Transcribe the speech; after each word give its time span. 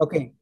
Ok. 0.00 0.32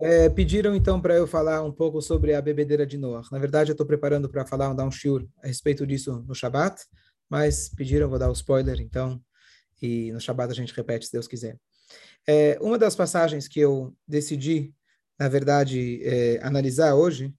É, 0.00 0.30
pediram 0.30 0.74
então 0.74 1.00
para 1.00 1.14
eu 1.14 1.26
falar 1.26 1.62
um 1.62 1.72
pouco 1.72 2.00
sobre 2.00 2.32
a 2.32 2.40
bebedeira 2.40 2.86
de 2.86 2.96
Noah. 2.96 3.28
Na 3.30 3.38
verdade, 3.38 3.70
eu 3.70 3.74
estou 3.74 3.86
preparando 3.86 4.30
para 4.30 4.46
falar, 4.46 4.72
um 4.72 4.90
shiur 4.90 5.26
a 5.42 5.48
respeito 5.48 5.86
disso 5.86 6.24
no 6.26 6.34
Shabat, 6.34 6.80
mas 7.28 7.68
pediram, 7.68 8.08
vou 8.08 8.18
dar 8.18 8.28
o 8.28 8.30
um 8.30 8.32
spoiler 8.32 8.80
então, 8.80 9.20
e 9.82 10.12
no 10.12 10.20
Shabat 10.20 10.52
a 10.52 10.54
gente 10.54 10.72
repete 10.72 11.06
se 11.06 11.12
Deus 11.12 11.28
quiser. 11.28 11.58
É, 12.26 12.56
uma 12.60 12.78
das 12.78 12.94
passagens 12.94 13.48
que 13.48 13.60
eu 13.60 13.94
decidi, 14.06 14.72
na 15.18 15.28
verdade, 15.28 16.00
é, 16.04 16.38
analisar 16.42 16.94
hoje, 16.94 17.34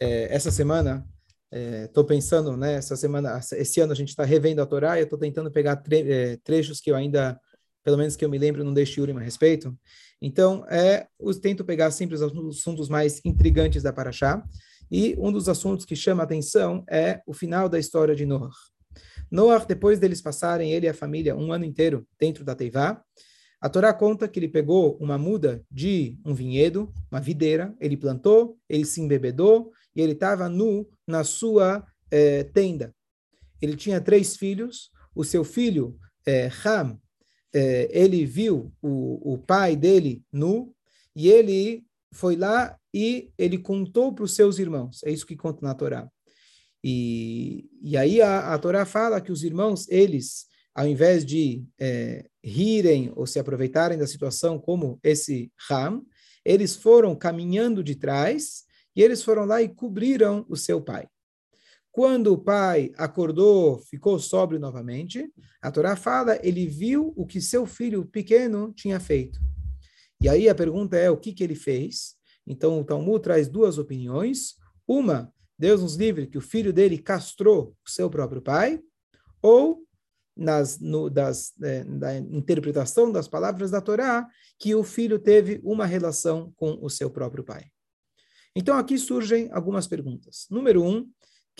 é, 0.00 0.34
essa 0.34 0.50
semana, 0.50 1.06
estou 1.84 2.04
é, 2.04 2.06
pensando, 2.06 2.56
né, 2.56 2.74
essa 2.74 2.96
semana, 2.96 3.38
esse 3.52 3.80
ano 3.80 3.92
a 3.92 3.96
gente 3.96 4.08
está 4.08 4.24
revendo 4.24 4.62
a 4.62 4.66
Torá 4.66 4.96
e 4.96 5.02
eu 5.02 5.04
estou 5.04 5.18
tentando 5.18 5.50
pegar 5.50 5.76
tre 5.76 6.10
é, 6.10 6.36
trechos 6.38 6.80
que 6.80 6.90
eu 6.90 6.96
ainda, 6.96 7.38
pelo 7.82 7.96
menos 7.96 8.16
que 8.16 8.24
eu 8.24 8.28
me 8.28 8.38
lembro, 8.38 8.64
não 8.64 8.74
deixei 8.74 9.02
Urim 9.02 9.16
a 9.16 9.20
respeito. 9.20 9.76
Então, 10.20 10.64
é, 10.68 11.06
eu 11.18 11.40
tento 11.40 11.64
pegar 11.64 11.90
sempre 11.90 12.14
os 12.14 12.22
assuntos 12.22 12.88
mais 12.88 13.20
intrigantes 13.24 13.82
da 13.82 13.92
Paraxá, 13.92 14.44
e 14.90 15.14
um 15.18 15.30
dos 15.30 15.48
assuntos 15.48 15.84
que 15.84 15.94
chama 15.94 16.24
atenção 16.24 16.84
é 16.90 17.20
o 17.26 17.32
final 17.32 17.68
da 17.68 17.78
história 17.78 18.14
de 18.14 18.26
Noah. 18.26 18.50
Noah, 19.30 19.64
depois 19.64 20.00
deles 20.00 20.20
passarem, 20.20 20.72
ele 20.72 20.86
e 20.86 20.88
a 20.88 20.94
família, 20.94 21.36
um 21.36 21.52
ano 21.52 21.64
inteiro 21.64 22.04
dentro 22.18 22.44
da 22.44 22.56
Teivá, 22.56 23.00
a 23.60 23.68
Torá 23.68 23.92
conta 23.92 24.26
que 24.26 24.38
ele 24.38 24.48
pegou 24.48 24.96
uma 24.96 25.18
muda 25.18 25.62
de 25.70 26.18
um 26.24 26.34
vinhedo, 26.34 26.92
uma 27.12 27.20
videira, 27.20 27.74
ele 27.78 27.96
plantou, 27.96 28.58
ele 28.66 28.86
se 28.86 29.02
embebedou 29.02 29.70
e 29.94 30.00
ele 30.00 30.12
estava 30.12 30.48
nu 30.48 30.88
na 31.06 31.22
sua 31.24 31.86
eh, 32.10 32.44
tenda. 32.44 32.94
Ele 33.60 33.76
tinha 33.76 34.00
três 34.00 34.34
filhos. 34.34 34.90
O 35.14 35.24
seu 35.24 35.44
filho, 35.44 35.98
eh, 36.26 36.50
Ham, 36.64 36.98
eh, 37.54 37.88
ele 37.92 38.24
viu 38.24 38.72
o, 38.82 39.34
o 39.34 39.38
pai 39.38 39.76
dele 39.76 40.22
nu 40.32 40.74
e 41.14 41.28
ele 41.28 41.84
foi 42.12 42.36
lá 42.36 42.76
e 42.92 43.30
ele 43.38 43.58
contou 43.58 44.12
para 44.12 44.24
os 44.24 44.34
seus 44.34 44.58
irmãos. 44.58 45.02
É 45.04 45.10
isso 45.10 45.26
que 45.26 45.36
conta 45.36 45.64
na 45.64 45.74
Torá. 45.74 46.08
E, 46.82 47.68
e 47.82 47.96
aí 47.96 48.20
a, 48.20 48.54
a 48.54 48.58
Torá 48.58 48.84
fala 48.84 49.20
que 49.20 49.30
os 49.30 49.44
irmãos, 49.44 49.86
eles 49.88 50.48
ao 50.74 50.86
invés 50.86 51.24
de 51.24 51.64
é, 51.78 52.26
rirem 52.42 53.12
ou 53.14 53.26
se 53.26 53.38
aproveitarem 53.38 53.98
da 53.98 54.06
situação 54.06 54.58
como 54.58 54.98
esse 55.02 55.52
Ram, 55.68 56.04
eles 56.44 56.74
foram 56.76 57.14
caminhando 57.14 57.82
de 57.82 57.94
trás 57.94 58.64
e 58.94 59.02
eles 59.02 59.22
foram 59.22 59.44
lá 59.44 59.60
e 59.60 59.68
cobriram 59.68 60.44
o 60.48 60.56
seu 60.56 60.80
pai. 60.80 61.06
Quando 61.92 62.32
o 62.32 62.38
pai 62.38 62.92
acordou, 62.96 63.80
ficou 63.80 64.18
sóbrio 64.18 64.60
novamente, 64.60 65.28
a 65.60 65.70
Torá 65.72 65.96
fala, 65.96 66.38
ele 66.42 66.66
viu 66.66 67.12
o 67.16 67.26
que 67.26 67.40
seu 67.40 67.66
filho 67.66 68.06
pequeno 68.06 68.72
tinha 68.72 69.00
feito. 69.00 69.40
E 70.20 70.28
aí 70.28 70.48
a 70.48 70.54
pergunta 70.54 70.96
é, 70.96 71.10
o 71.10 71.16
que, 71.16 71.32
que 71.32 71.42
ele 71.42 71.56
fez? 71.56 72.14
Então 72.46 72.80
o 72.80 72.84
Talmud 72.84 73.20
traz 73.20 73.48
duas 73.48 73.76
opiniões. 73.76 74.54
Uma, 74.86 75.32
Deus 75.58 75.82
nos 75.82 75.96
livre 75.96 76.26
que 76.26 76.38
o 76.38 76.42
filho 76.42 76.72
dele 76.72 76.96
castrou 76.96 77.74
o 77.86 77.90
seu 77.90 78.08
próprio 78.08 78.40
pai, 78.40 78.80
ou 79.42 79.82
nas, 80.36 80.78
no, 80.78 81.10
das, 81.10 81.52
é, 81.62 81.84
da 81.84 82.16
interpretação 82.16 83.10
das 83.10 83.28
palavras 83.28 83.70
da 83.70 83.80
Torá, 83.80 84.26
que 84.58 84.74
o 84.74 84.84
filho 84.84 85.18
teve 85.18 85.60
uma 85.62 85.86
relação 85.86 86.52
com 86.56 86.78
o 86.80 86.88
seu 86.88 87.10
próprio 87.10 87.44
pai. 87.44 87.66
Então 88.54 88.76
aqui 88.76 88.98
surgem 88.98 89.50
algumas 89.52 89.86
perguntas. 89.86 90.46
Número 90.50 90.82
um, 90.82 91.08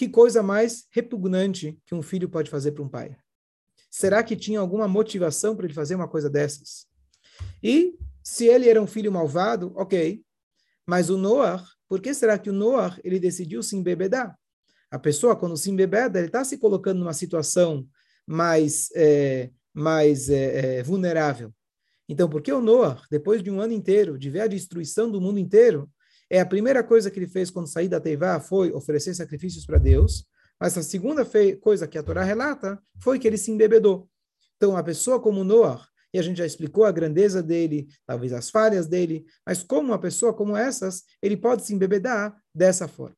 que 0.01 0.09
coisa 0.09 0.43
mais 0.43 0.87
repugnante 0.91 1.79
que 1.85 1.95
um 1.95 2.01
filho 2.01 2.27
pode 2.27 2.49
fazer 2.49 2.73
para 2.73 2.83
um 2.83 2.89
pai? 2.89 3.15
Será 3.91 4.23
que 4.23 4.35
tinha 4.35 4.59
alguma 4.59 4.89
motivação 4.89 5.55
para 5.55 5.67
ele 5.67 5.75
fazer 5.75 5.95
uma 5.95 6.09
coisa 6.09 6.31
dessas? 6.31 6.87
E 7.63 7.99
se 8.25 8.47
ele 8.47 8.67
era 8.67 8.81
um 8.81 8.87
filho 8.87 9.13
malvado, 9.13 9.75
ok. 9.77 10.25
Mas 10.87 11.11
o 11.11 11.19
Noah, 11.19 11.63
por 11.87 12.01
que 12.01 12.15
será 12.15 12.39
que 12.39 12.49
o 12.49 12.53
Noah 12.55 12.99
ele 13.05 13.21
decidiu 13.21 13.63
se 13.63 13.77
embebedar? 13.77 14.35
A 14.91 14.99
pessoa, 14.99 15.37
quando 15.37 15.55
se 15.55 15.71
embebeda, 15.71 16.19
ele 16.19 16.29
está 16.29 16.43
se 16.45 16.57
colocando 16.57 17.01
numa 17.01 17.13
situação 17.13 17.87
mais, 18.27 18.89
é, 18.95 19.51
mais 19.75 20.31
é, 20.31 20.79
é, 20.79 20.83
vulnerável. 20.83 21.53
Então, 22.09 22.27
por 22.27 22.41
que 22.41 22.51
o 22.51 22.63
Noah, 22.63 23.03
depois 23.11 23.43
de 23.43 23.51
um 23.51 23.61
ano 23.61 23.75
inteiro, 23.75 24.19
de 24.19 24.31
ver 24.31 24.41
a 24.41 24.47
destruição 24.47 25.11
do 25.11 25.21
mundo 25.21 25.39
inteiro, 25.39 25.91
é 26.31 26.41
a 26.41 26.47
primeira 26.47 26.85
coisa 26.85 27.11
que 27.11 27.19
ele 27.19 27.27
fez 27.27 27.51
quando 27.51 27.67
saiu 27.67 27.89
da 27.89 28.01
Teivá 28.01 28.39
foi 28.39 28.73
oferecer 28.73 29.13
sacrifícios 29.15 29.67
para 29.67 29.79
Deus, 29.79 30.25
mas 30.61 30.79
a 30.79 30.83
segunda 30.83 31.27
coisa 31.61 31.89
que 31.89 31.99
a 31.99 32.03
Torá 32.03 32.23
relata 32.23 32.81
foi 33.03 33.19
que 33.19 33.27
ele 33.27 33.37
se 33.37 33.51
embebedou. 33.51 34.09
Então, 34.57 34.71
uma 34.71 34.85
pessoa 34.85 35.19
como 35.19 35.43
Noah, 35.43 35.89
e 36.13 36.19
a 36.19 36.23
gente 36.23 36.39
já 36.39 36.47
explicou 36.47 36.85
a 36.85 36.93
grandeza 36.93 37.43
dele, 37.43 37.89
talvez 38.07 38.33
as 38.33 38.49
falhas 38.51 38.87
dele, 38.87 39.25
mas 39.45 39.63
como 39.63 39.89
uma 39.89 39.99
pessoa 39.99 40.33
como 40.33 40.57
essas, 40.57 41.03
ele 41.21 41.37
pode 41.37 41.65
se 41.65 41.75
embebedar 41.75 42.37
dessa 42.55 42.87
forma. 42.87 43.17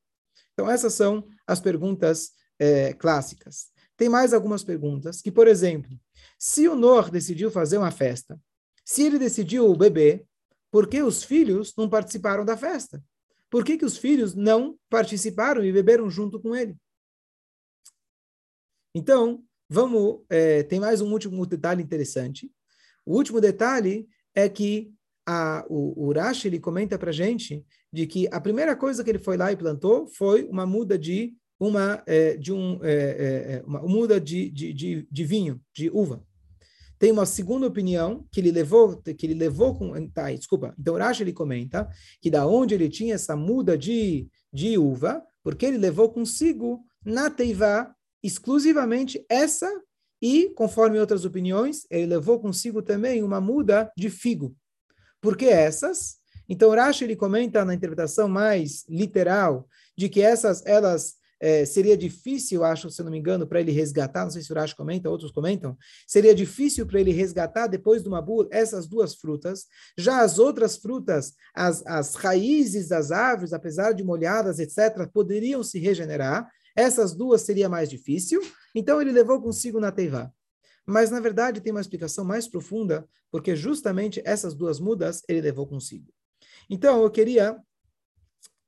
Então, 0.52 0.70
essas 0.70 0.94
são 0.94 1.26
as 1.46 1.60
perguntas 1.60 2.30
é, 2.58 2.92
clássicas. 2.94 3.66
Tem 3.96 4.08
mais 4.08 4.32
algumas 4.32 4.62
perguntas, 4.62 5.20
que, 5.20 5.30
por 5.30 5.48
exemplo, 5.48 5.90
se 6.38 6.68
o 6.68 6.74
Noah 6.74 7.10
decidiu 7.10 7.50
fazer 7.50 7.76
uma 7.76 7.90
festa, 7.90 8.38
se 8.84 9.02
ele 9.02 9.18
decidiu 9.18 9.74
beber, 9.74 10.24
por 10.72 10.88
que 10.88 11.02
os 11.02 11.22
filhos 11.22 11.74
não 11.76 11.88
participaram 11.88 12.46
da 12.46 12.56
festa? 12.56 13.04
Por 13.50 13.62
que, 13.62 13.76
que 13.76 13.84
os 13.84 13.98
filhos 13.98 14.34
não 14.34 14.78
participaram 14.88 15.62
e 15.62 15.70
beberam 15.70 16.08
junto 16.08 16.40
com 16.40 16.56
ele? 16.56 16.74
Então, 18.94 19.44
vamos. 19.68 20.24
É, 20.30 20.62
tem 20.62 20.80
mais 20.80 21.02
um 21.02 21.12
último 21.12 21.44
detalhe 21.44 21.82
interessante. 21.82 22.50
O 23.04 23.14
último 23.14 23.38
detalhe 23.38 24.08
é 24.34 24.48
que 24.48 24.90
a, 25.26 25.66
o, 25.68 26.08
o 26.08 26.12
Rashi 26.12 26.48
ele 26.48 26.58
comenta 26.58 26.98
para 26.98 27.12
gente 27.12 27.62
de 27.92 28.06
que 28.06 28.26
a 28.32 28.40
primeira 28.40 28.74
coisa 28.74 29.04
que 29.04 29.10
ele 29.10 29.18
foi 29.18 29.36
lá 29.36 29.52
e 29.52 29.56
plantou 29.56 30.06
foi 30.06 30.44
uma 30.44 30.64
muda 30.64 30.98
de 30.98 31.36
uma, 31.60 32.02
é, 32.06 32.36
de 32.38 32.50
um, 32.50 32.82
é, 32.82 32.92
é, 32.92 33.52
é, 33.56 33.62
uma 33.66 33.82
muda 33.82 34.18
de, 34.18 34.48
de, 34.48 34.72
de, 34.72 35.08
de, 35.10 35.24
vinho, 35.24 35.60
de 35.74 35.90
uva. 35.90 36.26
Tem 37.02 37.10
uma 37.10 37.26
segunda 37.26 37.66
opinião 37.66 38.24
que 38.30 38.38
ele 38.38 38.52
levou, 38.52 38.96
que 39.02 39.26
ele 39.26 39.34
levou 39.34 39.76
com, 39.76 40.08
tá, 40.10 40.30
desculpa. 40.32 40.72
Então 40.78 40.94
Rashi 40.94 41.24
ele 41.24 41.32
comenta 41.32 41.88
que 42.20 42.30
da 42.30 42.46
onde 42.46 42.76
ele 42.76 42.88
tinha 42.88 43.16
essa 43.16 43.34
muda 43.34 43.76
de, 43.76 44.28
de 44.52 44.78
uva, 44.78 45.20
porque 45.42 45.66
ele 45.66 45.78
levou 45.78 46.12
consigo 46.12 46.78
na 47.04 47.28
Teivá 47.28 47.92
exclusivamente 48.22 49.26
essa 49.28 49.68
e, 50.22 50.50
conforme 50.50 51.00
outras 51.00 51.24
opiniões, 51.24 51.84
ele 51.90 52.06
levou 52.06 52.38
consigo 52.38 52.80
também 52.80 53.24
uma 53.24 53.40
muda 53.40 53.90
de 53.96 54.08
figo. 54.08 54.54
Por 55.20 55.36
que 55.36 55.46
essas? 55.46 56.19
Então 56.48 56.70
Rashi 56.70 57.02
ele 57.02 57.16
comenta 57.16 57.64
na 57.64 57.74
interpretação 57.74 58.28
mais 58.28 58.84
literal 58.88 59.66
de 59.98 60.08
que 60.08 60.22
essas 60.22 60.64
elas 60.64 61.16
é, 61.42 61.64
seria 61.64 61.97
difícil, 61.97 62.62
acho, 62.62 62.88
se 62.88 63.03
não 63.03 63.10
me 63.10 63.19
engano, 63.19 63.48
para 63.48 63.60
ele 63.60 63.72
resgatar, 63.72 64.22
não 64.22 64.30
sei 64.30 64.42
se 64.42 64.53
o 64.53 64.54
Urash 64.54 64.75
comenta, 64.75 65.10
outros 65.10 65.32
comentam, 65.32 65.76
seria 66.06 66.32
difícil 66.32 66.86
para 66.86 67.00
ele 67.00 67.10
resgatar 67.10 67.66
depois 67.66 68.00
do 68.00 68.10
Mabur 68.10 68.47
essas 68.53 68.86
duas 68.86 69.16
frutas. 69.16 69.66
Já 69.98 70.20
as 70.20 70.38
outras 70.38 70.76
frutas, 70.76 71.34
as, 71.52 71.84
as 71.84 72.14
raízes 72.14 72.86
das 72.86 73.10
árvores, 73.10 73.52
apesar 73.52 73.91
de 73.91 74.04
molhadas, 74.04 74.60
etc., 74.60 75.10
poderiam 75.12 75.64
se 75.64 75.81
regenerar. 75.81 76.48
Essas 76.76 77.12
duas 77.12 77.42
seria 77.42 77.69
mais 77.69 77.91
difícil, 77.91 78.41
então 78.72 79.02
ele 79.02 79.10
levou 79.10 79.42
consigo 79.42 79.81
na 79.81 79.91
Teivá. 79.91 80.31
Mas, 80.86 81.10
na 81.10 81.19
verdade, 81.19 81.60
tem 81.60 81.72
uma 81.72 81.81
explicação 81.81 82.25
mais 82.25 82.47
profunda, 82.47 83.04
porque 83.32 83.56
justamente 83.56 84.22
essas 84.25 84.54
duas 84.54 84.78
mudas 84.78 85.25
ele 85.28 85.41
levou 85.41 85.66
consigo. 85.66 86.06
Então, 86.70 87.02
eu 87.02 87.10
queria 87.10 87.56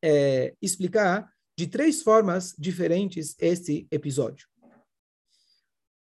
é, 0.02 0.54
explicar 0.60 1.32
de 1.56 1.66
três 1.66 2.02
formas 2.02 2.54
diferentes 2.58 3.34
esse 3.38 3.86
episódio. 3.90 4.48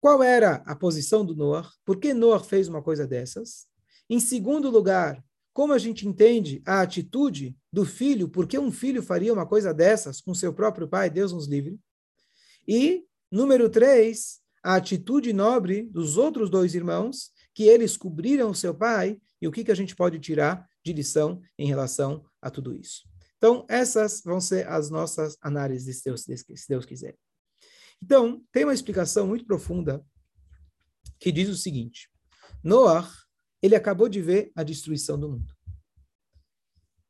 Qual 0.00 0.22
era 0.22 0.56
a 0.66 0.74
posição 0.74 1.24
do 1.24 1.36
Noah? 1.36 1.70
Por 1.84 1.98
que 1.98 2.12
Noah 2.12 2.42
fez 2.42 2.66
uma 2.68 2.82
coisa 2.82 3.06
dessas? 3.06 3.66
Em 4.10 4.18
segundo 4.18 4.68
lugar, 4.68 5.22
como 5.52 5.72
a 5.72 5.78
gente 5.78 6.08
entende 6.08 6.62
a 6.66 6.80
atitude 6.80 7.56
do 7.72 7.84
filho? 7.84 8.28
Por 8.28 8.46
que 8.46 8.58
um 8.58 8.72
filho 8.72 9.02
faria 9.02 9.32
uma 9.32 9.46
coisa 9.46 9.72
dessas 9.72 10.20
com 10.20 10.34
seu 10.34 10.52
próprio 10.52 10.88
pai? 10.88 11.10
Deus 11.10 11.32
nos 11.32 11.46
livre. 11.46 11.78
E, 12.66 13.05
número 13.31 13.69
três, 13.69 14.40
a 14.64 14.76
atitude 14.76 15.32
nobre 15.32 15.82
dos 15.84 16.16
outros 16.16 16.48
dois 16.48 16.75
irmãos, 16.75 17.31
que 17.55 17.64
eles 17.64 17.96
cobriram 17.96 18.55
seu 18.55 18.75
pai, 18.75 19.20
e 19.40 19.46
o 19.46 19.52
que, 19.52 19.64
que 19.64 19.72
a 19.72 19.75
gente 19.75 19.94
pode 19.94 20.19
tirar 20.19 20.66
de 20.84 20.93
lição 20.93 21.40
em 21.58 21.66
relação 21.66 22.25
a 22.40 22.50
tudo 22.50 22.75
isso. 22.75 23.12
Então, 23.43 23.67
essas 23.69 24.23
vão 24.25 24.41
ser 24.41 24.69
as 24.69 24.89
nossas 24.89 25.37
análises, 25.43 25.97
se 25.99 26.05
Deus, 26.05 26.23
se 26.23 26.69
Deus 26.69 26.87
quiser. 26.87 27.19
Então, 28.00 28.41
tem 28.53 28.62
uma 28.62 28.73
explicação 28.73 29.27
muito 29.27 29.44
profunda 29.44 30.00
que 31.19 31.33
diz 31.33 31.49
o 31.49 31.56
seguinte: 31.56 32.09
Noah, 32.62 33.12
ele 33.61 33.75
acabou 33.75 34.09
de 34.09 34.23
ver 34.23 34.53
a 34.55 34.62
destruição 34.62 35.19
do 35.19 35.29
mundo. 35.29 35.53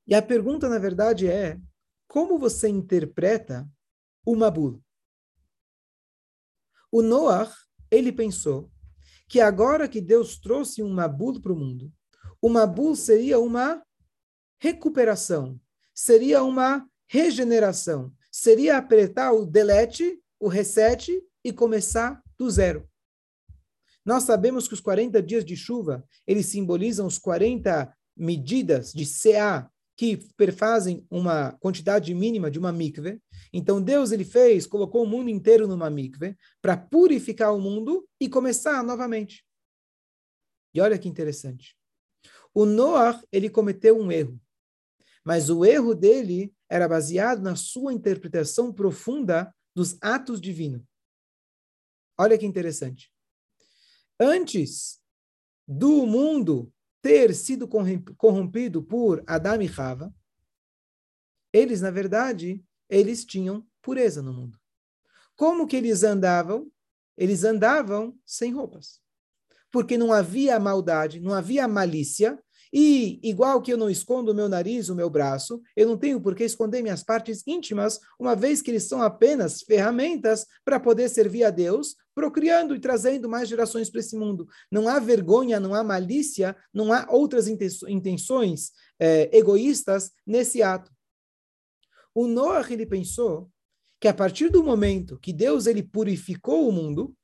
E 0.07 0.15
a 0.15 0.23
pergunta, 0.23 0.71
na 0.71 0.79
verdade, 0.79 1.27
é: 1.29 1.61
como 2.09 2.39
você 2.39 2.67
interpreta 2.67 3.69
o 4.25 4.35
Mabul? 4.35 4.83
O 6.91 7.03
Noah, 7.03 7.55
ele 7.91 8.11
pensou 8.11 8.73
que 9.29 9.39
agora 9.39 9.87
que 9.87 10.01
Deus 10.01 10.39
trouxe 10.39 10.83
um 10.83 10.95
Mabul 10.95 11.43
para 11.43 11.53
o 11.53 11.59
mundo, 11.59 11.93
o 12.41 12.49
Mabul 12.49 12.97
seria 12.97 13.39
uma 13.39 13.85
recuperação, 14.59 15.61
seria 15.95 16.43
uma 16.43 16.87
regeneração, 17.07 18.13
seria 18.31 18.77
apertar 18.77 19.33
o 19.33 19.45
delete, 19.45 20.21
o 20.41 20.49
reset 20.49 21.23
e 21.45 21.53
começar 21.53 22.23
do 22.39 22.51
zero. 22.51 22.89
Nós 24.05 24.25
sabemos 24.25 24.67
que 24.67 24.75
os 24.75 24.81
40 24.81 25.23
dias 25.23 25.45
de 25.45 25.57
chuva, 25.57 26.05
eles 26.27 26.47
simbolizam 26.47 27.07
os 27.07 27.19
40 27.19 27.95
medidas 28.17 28.93
de 28.93 29.07
CA 29.07 29.71
que 29.97 30.17
perfazem 30.37 31.07
uma 31.11 31.53
quantidade 31.61 32.13
mínima 32.15 32.51
de 32.51 32.59
uma 32.59 32.73
mikve. 32.73 33.21
Então 33.53 33.81
Deus 33.81 34.11
ele 34.11 34.25
fez, 34.25 34.67
colocou 34.67 35.05
o 35.05 35.07
mundo 35.07 35.29
inteiro 35.31 35.69
numa 35.69 35.91
mikve 35.91 36.37
para 36.61 36.77
purificar 36.77 37.55
o 37.55 37.61
mundo 37.61 38.09
e 38.21 38.29
começar 38.29 38.83
novamente. 38.83 39.45
E 40.75 40.81
olha 40.81 40.99
que 40.99 41.09
interessante. 41.09 41.77
O 42.55 42.65
Noah, 42.65 43.23
ele 43.31 43.49
cometeu 43.49 43.99
um 43.99 44.11
erro. 44.11 44.41
Mas 45.25 45.49
o 45.51 45.65
erro 45.65 45.95
dele 45.95 46.55
era 46.69 46.89
baseado 46.89 47.43
na 47.43 47.55
sua 47.55 47.93
interpretação 47.93 48.73
profunda 48.73 49.55
dos 49.75 49.97
atos 50.03 50.41
divinos. 50.41 50.83
Olha 52.19 52.37
que 52.37 52.47
interessante. 52.47 53.13
Antes 54.19 55.01
do 55.67 56.07
mundo 56.07 56.73
ter 57.01 57.35
sido 57.35 57.69
corrompido 58.17 58.83
por 58.83 59.23
Adão 59.27 59.61
e 59.61 59.67
Rava, 59.67 60.15
eles, 61.53 61.81
na 61.81 61.91
verdade, 61.91 62.65
eles 62.89 63.25
tinham 63.25 63.67
pureza 63.83 64.23
no 64.23 64.33
mundo. 64.33 64.59
Como 65.37 65.67
que 65.67 65.77
eles 65.77 66.03
andavam? 66.03 66.71
Eles 67.17 67.45
andavam 67.45 68.19
sem 68.25 68.53
roupas. 68.53 69.01
Porque 69.71 69.99
não 69.99 70.13
havia 70.13 70.59
maldade, 70.61 71.21
não 71.21 71.35
havia 71.35 71.67
malícia, 71.67 72.43
e, 72.73 73.21
igual 73.23 73.61
que 73.61 73.71
eu 73.71 73.77
não 73.77 73.91
escondo 73.91 74.33
o 74.33 74.35
meu 74.35 74.49
nariz, 74.49 74.89
o 74.89 74.95
meu 74.95 75.11
braço, 75.11 75.61
eu 75.77 75.87
não 75.87 75.99
tenho 75.99 76.19
por 76.21 76.35
que 76.35 76.43
esconder 76.43 76.81
minhas 76.81 77.03
partes 77.03 77.47
íntimas, 77.47 78.01
uma 78.19 78.35
vez 78.35 78.63
que 78.63 78.71
eles 78.71 78.85
são 78.85 79.03
apenas 79.03 79.61
ferramentas 79.61 80.47
para 80.65 80.81
poder 80.81 81.11
servir 81.11 81.45
a 81.45 81.51
Deus, 81.51 81.97
procriando 82.15 82.75
e 82.75 82.81
trazendo 82.81 83.29
mais 83.29 83.47
gerações 83.47 83.91
para 83.91 84.01
esse 84.01 84.17
mundo. 84.17 84.49
Não 84.71 84.89
há 84.89 84.99
vergonha, 84.99 85.61
não 85.61 85.75
há 85.75 85.85
malícia, 85.85 86.57
não 86.73 86.93
há 86.93 87.07
outras 87.11 87.47
intenções 87.47 88.73
é, 88.99 89.37
egoístas 89.37 90.11
nesse 90.27 90.63
ato. 90.63 90.91
O 92.15 92.27
Noah, 92.27 92.73
ele 92.73 92.87
pensou 92.87 93.51
que 94.01 94.09
a 94.09 94.15
partir 94.15 94.49
do 94.49 94.65
momento 94.65 95.19
que 95.19 95.33
Deus 95.33 95.67
ele 95.67 95.83
purificou 95.83 96.69
o 96.69 96.73
mundo, 96.73 97.15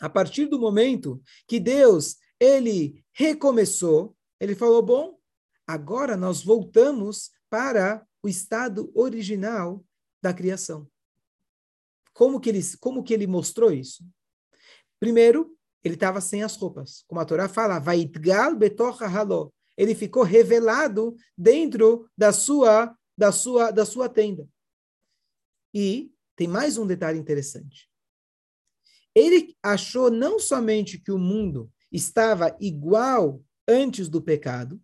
a 0.00 0.08
partir 0.08 0.46
do 0.46 0.58
momento 0.58 1.20
que 1.46 1.58
Deus 1.58 2.16
ele 2.40 3.04
recomeçou, 3.12 4.16
ele 4.42 4.56
falou: 4.56 4.82
bom, 4.82 5.18
agora 5.64 6.16
nós 6.16 6.42
voltamos 6.42 7.30
para 7.48 8.04
o 8.20 8.28
estado 8.28 8.90
original 8.92 9.84
da 10.20 10.34
criação. 10.34 10.90
Como 12.12 12.40
que 12.40 12.48
ele, 12.48 12.60
como 12.80 13.04
que 13.04 13.14
ele 13.14 13.28
mostrou 13.28 13.70
isso? 13.70 14.04
Primeiro, 14.98 15.56
ele 15.84 15.94
estava 15.94 16.20
sem 16.20 16.42
as 16.42 16.56
roupas. 16.56 17.04
Como 17.06 17.20
a 17.20 17.24
Torá 17.24 17.48
fala, 17.48 17.78
Vaitgal 17.78 18.56
betorha 18.56 19.06
halo. 19.06 19.54
Ele 19.76 19.94
ficou 19.94 20.24
revelado 20.24 21.14
dentro 21.38 22.10
da 22.18 22.32
sua, 22.32 22.96
da 23.16 23.30
sua, 23.30 23.70
da 23.70 23.86
sua 23.86 24.08
tenda. 24.08 24.48
E 25.72 26.12
tem 26.34 26.48
mais 26.48 26.76
um 26.76 26.86
detalhe 26.86 27.16
interessante. 27.16 27.88
Ele 29.14 29.56
achou 29.62 30.10
não 30.10 30.40
somente 30.40 30.98
que 30.98 31.12
o 31.12 31.18
mundo 31.18 31.70
estava 31.92 32.56
igual 32.60 33.40
antes 33.72 34.08
do 34.08 34.20
pecado, 34.20 34.80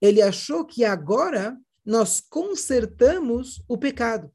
ele 0.00 0.20
achou 0.20 0.64
que 0.64 0.84
agora 0.84 1.56
nós 1.84 2.20
consertamos 2.20 3.62
o 3.68 3.78
pecado. 3.78 4.32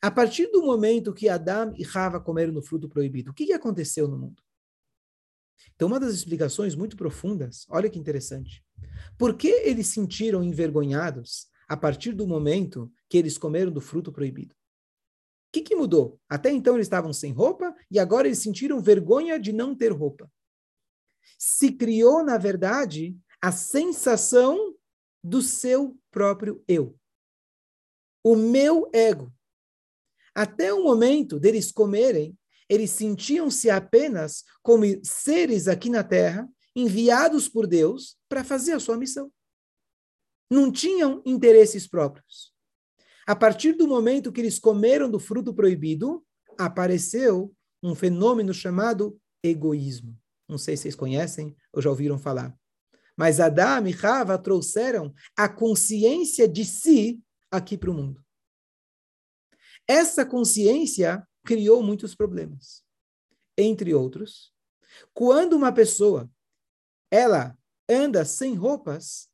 A 0.00 0.10
partir 0.10 0.46
do 0.50 0.62
momento 0.62 1.12
que 1.12 1.28
Adão 1.28 1.74
e 1.76 1.82
Rava 1.82 2.20
comeram 2.20 2.52
no 2.52 2.62
fruto 2.62 2.88
proibido, 2.88 3.30
o 3.30 3.34
que, 3.34 3.52
aconteceu 3.52 4.06
no 4.06 4.18
mundo? 4.18 4.42
Então, 5.74 5.88
uma 5.88 6.00
das 6.00 6.14
explicações 6.14 6.74
muito 6.74 6.96
profundas, 6.96 7.66
olha 7.68 7.90
que 7.90 7.98
interessante. 7.98 8.64
Por 9.18 9.36
que 9.36 9.48
eles 9.48 9.88
sentiram 9.88 10.42
envergonhados 10.42 11.48
a 11.68 11.76
partir 11.76 12.12
do 12.12 12.26
momento 12.26 12.92
que 13.08 13.18
eles 13.18 13.36
comeram 13.36 13.72
do 13.72 13.80
fruto 13.80 14.12
proibido? 14.12 14.54
O 14.54 15.52
que, 15.52 15.62
que 15.62 15.74
mudou? 15.74 16.20
Até 16.28 16.50
então 16.50 16.74
eles 16.74 16.86
estavam 16.86 17.12
sem 17.12 17.32
roupa 17.32 17.74
e 17.90 17.98
agora 17.98 18.28
eles 18.28 18.38
sentiram 18.38 18.80
vergonha 18.80 19.38
de 19.38 19.52
não 19.52 19.74
ter 19.74 19.92
roupa 19.92 20.30
se 21.38 21.72
criou, 21.72 22.24
na 22.24 22.38
verdade, 22.38 23.16
a 23.40 23.52
sensação 23.52 24.74
do 25.22 25.42
seu 25.42 25.96
próprio 26.10 26.62
eu. 26.66 26.98
O 28.24 28.36
meu 28.36 28.88
ego. 28.92 29.32
Até 30.34 30.72
o 30.72 30.82
momento 30.82 31.38
deles 31.38 31.72
comerem, 31.72 32.36
eles 32.68 32.90
sentiam-se 32.90 33.70
apenas 33.70 34.44
como 34.62 34.84
seres 35.02 35.68
aqui 35.68 35.88
na 35.88 36.04
terra, 36.04 36.48
enviados 36.76 37.48
por 37.48 37.66
Deus 37.66 38.16
para 38.28 38.44
fazer 38.44 38.72
a 38.72 38.80
sua 38.80 38.96
missão. 38.96 39.32
Não 40.50 40.70
tinham 40.70 41.22
interesses 41.26 41.86
próprios. 41.86 42.52
A 43.26 43.36
partir 43.36 43.72
do 43.72 43.86
momento 43.86 44.32
que 44.32 44.40
eles 44.40 44.58
comeram 44.58 45.10
do 45.10 45.18
fruto 45.18 45.52
proibido, 45.52 46.24
apareceu 46.56 47.52
um 47.82 47.94
fenômeno 47.94 48.54
chamado 48.54 49.20
egoísmo. 49.42 50.16
Não 50.48 50.58
sei 50.58 50.76
se 50.76 50.82
vocês 50.82 50.94
conhecem 50.94 51.54
ou 51.72 51.82
já 51.82 51.90
ouviram 51.90 52.18
falar. 52.18 52.58
Mas 53.16 53.40
Adão 53.40 53.86
e 53.86 53.90
Rava 53.90 54.38
trouxeram 54.38 55.12
a 55.36 55.48
consciência 55.48 56.48
de 56.48 56.64
si 56.64 57.20
aqui 57.50 57.76
para 57.76 57.90
o 57.90 57.94
mundo. 57.94 58.24
Essa 59.86 60.24
consciência 60.24 61.26
criou 61.44 61.82
muitos 61.82 62.14
problemas. 62.14 62.84
Entre 63.56 63.92
outros, 63.92 64.52
quando 65.12 65.54
uma 65.54 65.72
pessoa 65.72 66.30
ela 67.10 67.58
anda 67.88 68.24
sem 68.24 68.54
roupas, 68.54 69.28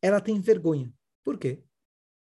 ela 0.00 0.20
tem 0.20 0.40
vergonha. 0.40 0.92
Por 1.24 1.38
quê? 1.38 1.62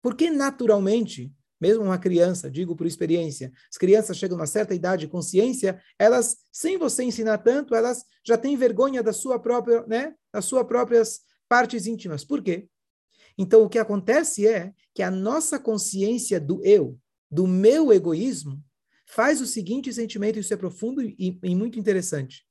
Porque 0.01 0.29
naturalmente 0.29 1.33
mesmo 1.63 1.85
uma 1.85 1.97
criança, 1.97 2.51
digo 2.51 2.75
por 2.75 2.85
experiência, 2.85 3.49
as 3.71 3.77
crianças 3.77 4.17
chegam 4.17 4.35
a 4.35 4.41
uma 4.41 4.45
certa 4.45 4.75
idade 4.75 5.05
de 5.05 5.11
consciência, 5.11 5.81
elas, 5.97 6.35
sem 6.51 6.77
você 6.77 7.05
ensinar 7.05 7.37
tanto, 7.37 7.73
elas 7.73 8.03
já 8.21 8.37
têm 8.37 8.57
vergonha 8.57 9.01
da 9.01 9.13
sua 9.13 9.39
própria, 9.39 9.81
né, 9.87 10.13
das 10.33 10.43
suas 10.43 10.67
próprias 10.67 11.21
partes 11.47 11.87
íntimas. 11.87 12.25
Por 12.25 12.43
quê? 12.43 12.67
Então, 13.37 13.63
o 13.63 13.69
que 13.69 13.79
acontece 13.79 14.45
é 14.45 14.73
que 14.93 15.01
a 15.01 15.09
nossa 15.09 15.57
consciência 15.57 16.37
do 16.37 16.61
eu, 16.65 16.99
do 17.31 17.47
meu 17.47 17.93
egoísmo, 17.93 18.61
faz 19.05 19.39
o 19.39 19.45
seguinte 19.45 19.93
sentimento, 19.93 20.39
isso 20.39 20.53
é 20.53 20.57
profundo 20.57 21.01
e, 21.01 21.39
e 21.41 21.55
muito 21.55 21.79
interessante. 21.79 22.45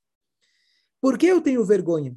Por 1.02 1.18
que 1.18 1.26
eu 1.26 1.42
tenho 1.42 1.62
vergonha? 1.66 2.16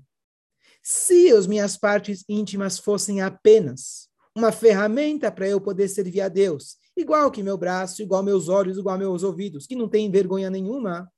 Se 0.81 1.29
as 1.33 1.45
minhas 1.45 1.75
partes 1.75 2.23
íntimas 2.29 2.79
fossem 2.79 3.21
apenas 3.21 4.07
uma 4.33 4.53
ferramenta 4.53 5.29
para 5.29 5.45
eu 5.45 5.59
poder 5.59 5.89
servir 5.89 6.21
a 6.21 6.29
Deus 6.29 6.77
igual 6.95 7.29
que 7.31 7.43
meu 7.43 7.57
braço, 7.57 8.01
igual 8.01 8.23
meus 8.23 8.47
olhos, 8.47 8.77
igual 8.77 8.97
meus 8.97 9.23
ouvidos, 9.23 9.67
que 9.67 9.75
não 9.75 9.89
tem 9.89 10.09
vergonha 10.09 10.49
nenhuma, 10.49 11.11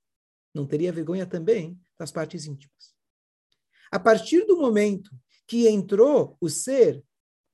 não 0.53 0.65
teria 0.65 0.91
vergonha 0.91 1.25
também 1.25 1.79
das 1.97 2.11
partes 2.11 2.45
íntimas. 2.45 2.95
A 3.91 3.99
partir 3.99 4.45
do 4.45 4.57
momento 4.57 5.11
que 5.47 5.67
entrou 5.67 6.35
o 6.41 6.49
ser 6.49 7.03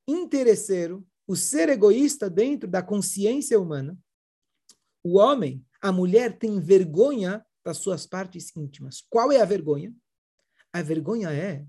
interesseiro, 0.08 1.06
o 1.27 1.36
ser 1.36 1.70
egoísta 1.70 2.30
dentro 2.30 2.70
da 2.70 2.82
consciência 2.82 3.60
humana, 3.60 3.98
o 5.03 5.18
homem, 5.18 5.65
a 5.82 5.92
mulher 5.92 6.38
tem 6.38 6.60
vergonha 6.60 7.46
das 7.63 7.77
suas 7.77 8.06
partes 8.06 8.56
íntimas. 8.56 9.03
Qual 9.10 9.32
é 9.32 9.42
a 9.42 9.46
vergonha? 9.46 9.94
A 10.72 10.82
vergonha 10.82 11.32
é 11.32 11.65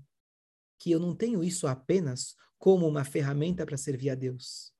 que 0.79 0.91
eu 0.91 0.99
não 0.99 1.15
tenho 1.15 1.43
isso 1.43 1.67
apenas 1.67 2.35
como 2.57 2.87
uma 2.87 3.03
ferramenta 3.03 3.65
para 3.65 3.77
servir 3.77 4.09
a 4.09 4.15
Deus 4.15 4.74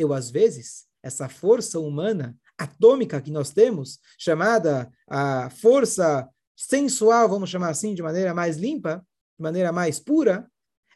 eu, 0.00 0.12
às 0.12 0.30
vezes, 0.30 0.86
essa 1.02 1.28
força 1.28 1.78
humana 1.78 2.36
atômica 2.58 3.20
que 3.20 3.30
nós 3.30 3.50
temos, 3.50 3.98
chamada 4.18 4.90
a 5.08 5.48
força 5.50 6.28
sensual, 6.56 7.28
vamos 7.28 7.48
chamar 7.48 7.70
assim, 7.70 7.94
de 7.94 8.02
maneira 8.02 8.34
mais 8.34 8.56
limpa, 8.56 8.98
de 9.38 9.42
maneira 9.42 9.72
mais 9.72 9.98
pura, 9.98 10.46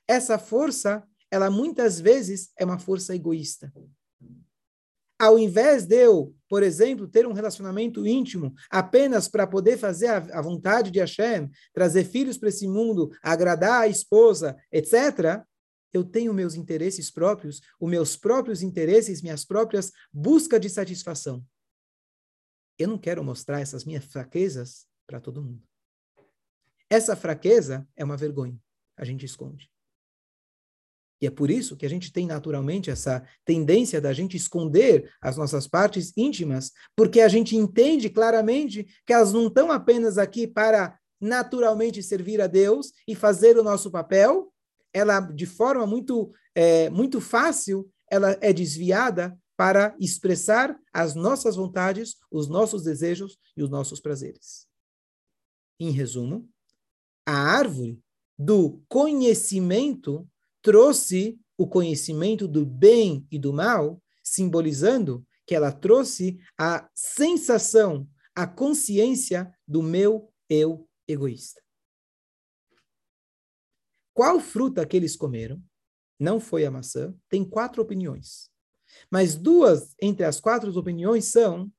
essa 0.07 0.39
força, 0.39 1.03
ela 1.31 1.51
muitas 1.51 1.99
vezes 1.99 2.51
é 2.59 2.65
uma 2.65 2.79
força 2.79 3.15
egoísta. 3.15 3.73
Ao 5.19 5.39
invés 5.39 5.87
de 5.87 5.97
eu, 5.97 6.35
por 6.49 6.63
exemplo, 6.63 7.09
ter 7.09 7.27
um 7.27 7.33
relacionamento 7.33 8.07
íntimo 8.07 8.53
apenas 8.69 9.27
para 9.27 9.47
poder 9.47 9.79
fazer 9.79 10.09
a, 10.09 10.17
a, 10.17 10.43
vontade 10.43 10.91
de 10.91 10.99
Hashem, 10.99 11.51
trazer 11.73 12.05
filhos 12.05 12.37
para 12.37 12.51
esse 12.51 12.69
mundo, 12.69 13.11
agradar 13.23 13.83
a 13.83 13.89
esposa, 13.89 14.57
etc., 14.71 15.43
eu 15.95 16.05
tenho 16.05 16.35
meus 16.35 16.57
interesses 16.57 17.09
próprios, 17.09 17.63
os 17.79 17.89
meus 17.89 18.17
próprios 18.17 18.63
interesses, 18.63 19.23
minhas 19.23 19.45
próprias 19.45 19.93
busca 20.13 20.59
de 20.59 20.69
satisfação. 20.69 21.47
Eu 22.77 22.89
não 22.89 22.99
quero 22.99 23.23
mostrar 23.23 23.61
essas 23.61 23.85
minhas 23.85 24.05
fraquezas 24.05 24.89
para 25.07 25.21
todo 25.21 25.43
mundo. 25.43 25.63
Essa 26.91 27.15
fraqueza 27.15 27.89
é 27.95 28.05
uma 28.05 28.17
vergonha. 28.17 28.59
A 28.97 29.05
gente 29.05 29.25
esconde. 29.25 29.71
E 31.21 31.27
é 31.27 31.31
por 31.31 31.51
isso 31.51 31.77
que 31.77 31.87
a 31.87 31.89
gente 31.89 32.13
tem 32.13 32.27
naturalmente 32.27 32.91
essa 32.91 33.27
tendência 33.45 34.01
da 34.01 34.13
gente 34.13 34.37
esconder 34.37 35.13
as 35.21 35.37
nossas 35.37 35.67
partes 35.67 36.13
íntimas, 36.17 36.73
porque 36.97 37.21
a 37.21 37.29
gente 37.29 37.57
entende 37.57 38.11
claramente 38.11 38.85
que 39.07 39.13
elas 39.13 39.33
não 39.33 39.47
estão 39.47 39.71
apenas 39.71 40.19
aqui 40.19 40.47
para 40.47 40.99
naturalmente 41.21 42.03
servir 42.03 42.41
a 42.41 42.47
Deus 42.47 42.93
e 43.07 43.15
fazer 43.15 43.57
o 43.57 43.63
nosso 43.63 43.91
papel, 43.91 44.53
ela 44.95 45.21
de 45.21 45.45
forma 45.45 45.87
muito 45.87 46.31
é, 46.55 46.89
muito 46.89 47.21
fácil 47.21 47.91
ela 48.11 48.39
é 48.41 48.53
desviada 48.53 49.37
para 49.57 49.97
expressar 50.01 50.79
as 50.93 51.15
nossas 51.15 51.57
vontades, 51.57 52.17
os 52.31 52.49
nossos 52.49 52.83
desejos 52.83 53.37
e 53.57 53.63
os 53.63 53.71
nossos 53.71 54.01
prazeres. 54.01 54.67
Em 55.81 55.91
resumo, 55.91 56.49
a 57.27 57.35
árvore 57.35 58.01
do 58.39 58.83
conhecimento 58.89 60.29
trouxe 60.63 61.39
o 61.57 61.67
conhecimento 61.67 62.49
do 62.49 62.65
bem 62.67 63.27
e 63.31 63.39
do 63.39 63.53
mal, 63.53 64.03
simbolizando 64.23 65.25
que 65.47 65.55
ela 65.55 65.71
trouxe 65.71 66.39
a 66.59 66.89
sensação, 66.95 68.09
a 68.35 68.47
consciência 68.47 69.53
do 69.67 69.83
meu 69.83 70.33
eu 70.49 70.89
egoísta. 71.07 71.64
Qual 74.15 74.39
fruta 74.39 74.87
que 74.87 74.97
eles 74.97 75.17
comeram? 75.17 75.61
Não 76.19 76.39
foi 76.39 76.65
a 76.65 76.71
maçã. 76.71 77.13
Tem 77.29 77.45
quatro 77.45 77.83
opiniões. 77.83 78.49
Mas 79.11 79.35
duas 79.35 79.95
entre 80.01 80.25
as 80.25 80.41
quatro 80.41 80.73
opiniões 80.79 81.27
são 81.27 81.71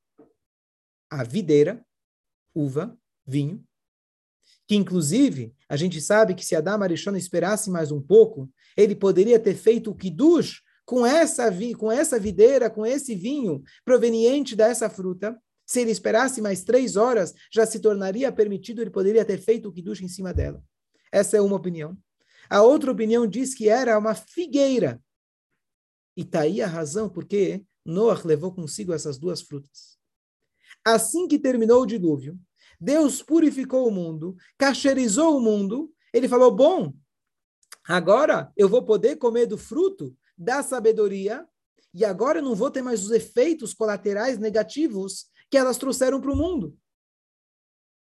a 1.10 1.24
videira, 1.24 1.84
uva, 2.54 2.98
vinho, 3.26 3.64
que 4.68 4.76
inclusive 4.76 5.56
a 5.70 5.78
gente 5.78 6.02
sabe 6.02 6.36
que 6.36 6.46
se 6.46 6.56
Adam 6.56 6.82
Arishon 6.84 7.16
esperasse 7.16 7.70
mais 7.70 7.92
um 7.92 8.02
pouco, 8.02 8.52
ele 8.76 8.96
poderia 8.96 9.40
ter 9.40 9.56
feito 9.56 9.92
o 9.92 9.96
kiddush 9.96 10.62
com 10.86 11.06
essa, 11.06 11.50
com 11.78 11.92
essa 11.92 12.20
videira, 12.20 12.70
com 12.70 12.86
esse 12.86 13.16
vinho 13.16 13.64
proveniente 13.86 14.56
dessa 14.56 14.90
fruta. 14.90 15.40
Se 15.66 15.82
ele 15.82 15.92
esperasse 15.92 16.42
mais 16.42 16.64
três 16.64 16.96
horas, 16.96 17.34
já 17.52 17.66
se 17.66 17.80
tornaria 17.80 18.32
permitido, 18.32 18.82
ele 18.82 18.92
poderia 18.92 19.24
ter 19.24 19.38
feito 19.38 19.70
o 19.70 19.72
kiddush 19.72 20.02
em 20.02 20.08
cima 20.08 20.34
dela. 20.34 20.62
Essa 21.12 21.38
é 21.38 21.42
uma 21.42 21.56
opinião. 21.56 21.98
A 22.50 22.62
outra 22.62 22.92
opinião 22.92 23.28
diz 23.28 23.54
que 23.54 23.70
era 23.70 23.98
uma 23.98 24.16
figueira. 24.16 25.02
E 26.16 26.22
está 26.22 26.42
aí 26.42 26.62
a 26.62 26.68
razão 26.68 27.10
porque 27.10 27.66
Noah 27.86 28.22
levou 28.26 28.54
consigo 28.54 28.94
essas 28.94 29.18
duas 29.18 29.42
frutas. 29.42 29.98
Assim 30.84 31.28
que 31.28 31.40
terminou 31.40 31.82
o 31.82 31.86
dilúvio, 31.86 32.40
Deus 32.80 33.22
purificou 33.22 33.88
o 33.88 33.92
mundo, 33.92 34.36
cacherizou 34.58 35.38
o 35.38 35.42
mundo. 35.42 35.94
Ele 36.14 36.28
falou: 36.28 36.52
Bom, 36.52 36.94
agora 37.88 38.52
eu 38.56 38.70
vou 38.70 38.84
poder 38.84 39.16
comer 39.18 39.46
do 39.46 39.58
fruto 39.58 40.16
da 40.38 40.62
sabedoria, 40.62 41.48
e 41.94 42.04
agora 42.04 42.40
eu 42.40 42.44
não 42.44 42.56
vou 42.56 42.70
ter 42.70 42.82
mais 42.82 43.04
os 43.04 43.12
efeitos 43.12 43.74
colaterais 43.74 44.38
negativos 44.38 45.28
que 45.50 45.58
elas 45.58 45.78
trouxeram 45.78 46.20
para 46.20 46.32
o 46.32 46.36
mundo. 46.36 46.78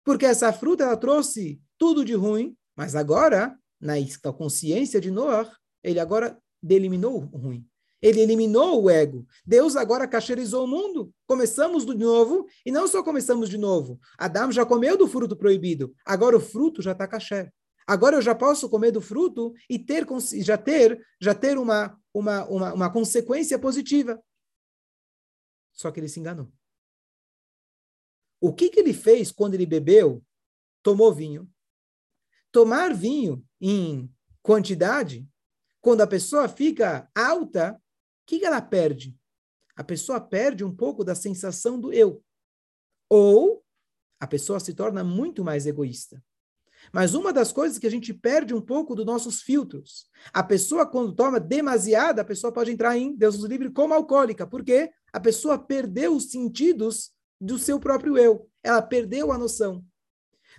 Porque 0.04 0.26
essa 0.26 0.54
fruta 0.54 0.84
ela 0.84 0.98
trouxe 0.98 1.62
tudo 1.78 2.06
de 2.06 2.14
ruim, 2.14 2.56
mas 2.76 2.96
agora, 2.96 3.59
na 3.80 3.96
consciência 4.38 5.00
de 5.00 5.10
Noah, 5.10 5.52
ele 5.84 6.00
agora 6.00 6.38
deliminou 6.62 7.30
o 7.32 7.38
ruim. 7.38 7.68
Ele 8.02 8.22
eliminou 8.22 8.84
o 8.84 8.90
ego. 8.90 9.28
Deus 9.46 9.76
agora 9.76 10.08
cacherizou 10.08 10.64
o 10.64 10.68
mundo. 10.68 11.14
Começamos 11.28 11.86
de 11.86 11.94
novo, 11.96 12.48
e 12.66 12.72
não 12.72 12.88
só 12.88 13.04
começamos 13.04 13.50
de 13.50 13.58
novo. 13.58 14.00
Adão 14.18 14.52
já 14.52 14.66
comeu 14.66 14.98
do 14.98 15.08
fruto 15.08 15.36
proibido. 15.36 15.94
Agora 16.06 16.38
o 16.38 16.40
fruto 16.40 16.82
já 16.82 16.94
está 16.94 17.08
caché. 17.08 17.52
Agora 17.86 18.16
eu 18.16 18.22
já 18.22 18.36
posso 18.36 18.70
comer 18.70 18.92
do 18.92 19.02
fruto 19.02 19.54
e 19.70 19.80
ter, 19.80 20.06
já 20.44 20.58
ter, 20.58 21.04
já 21.20 21.34
ter 21.34 21.58
uma, 21.58 22.00
uma, 22.14 22.46
uma, 22.46 22.74
uma 22.74 22.94
consequência 22.94 23.58
positiva. 23.58 24.22
Só 25.74 25.92
que 25.92 26.00
ele 26.00 26.08
se 26.08 26.20
enganou. 26.20 26.52
O 28.40 28.54
que, 28.54 28.70
que 28.70 28.80
ele 28.80 28.94
fez 28.94 29.32
quando 29.32 29.56
ele 29.56 29.66
bebeu, 29.66 30.24
tomou 30.82 31.14
vinho? 31.14 31.50
Tomar 32.52 32.94
vinho 32.94 33.44
em 33.62 34.12
quantidade, 34.42 35.28
quando 35.82 36.02
a 36.02 36.08
pessoa 36.08 36.48
fica 36.48 37.10
alta, 37.16 37.80
que, 38.30 38.38
que 38.38 38.46
ela 38.46 38.62
perde? 38.62 39.18
A 39.76 39.84
pessoa 39.84 40.22
perde 40.22 40.64
um 40.64 40.74
pouco 40.74 41.04
da 41.04 41.16
sensação 41.16 41.80
do 41.80 41.92
eu. 41.92 42.24
Ou 43.10 43.64
a 44.20 44.28
pessoa 44.28 44.60
se 44.60 44.72
torna 44.76 45.04
muito 45.04 45.44
mais 45.44 45.66
egoísta. 45.66 46.24
Mas 46.94 47.16
uma 47.16 47.34
das 47.34 47.52
coisas 47.52 47.80
que 47.80 47.88
a 47.88 47.90
gente 47.90 48.14
perde 48.14 48.54
um 48.54 48.62
pouco 48.62 48.94
dos 48.94 49.06
nossos 49.06 49.42
filtros. 49.42 50.08
A 50.32 50.44
pessoa, 50.44 50.86
quando 50.86 51.16
toma 51.16 51.40
demasiada, 51.40 52.22
a 52.22 52.26
pessoa 52.26 52.54
pode 52.54 52.72
entrar 52.72 52.96
em, 52.96 53.16
Deus 53.16 53.40
nos 53.40 53.50
livre, 53.50 53.72
como 53.72 53.96
alcoólica. 53.96 54.46
porque 54.46 54.92
A 55.12 55.20
pessoa 55.20 55.58
perdeu 55.58 56.16
os 56.16 56.30
sentidos 56.30 57.12
do 57.42 57.58
seu 57.58 57.80
próprio 57.80 58.16
eu. 58.16 58.48
Ela 58.62 58.82
perdeu 58.82 59.32
a 59.32 59.40
noção. 59.40 59.84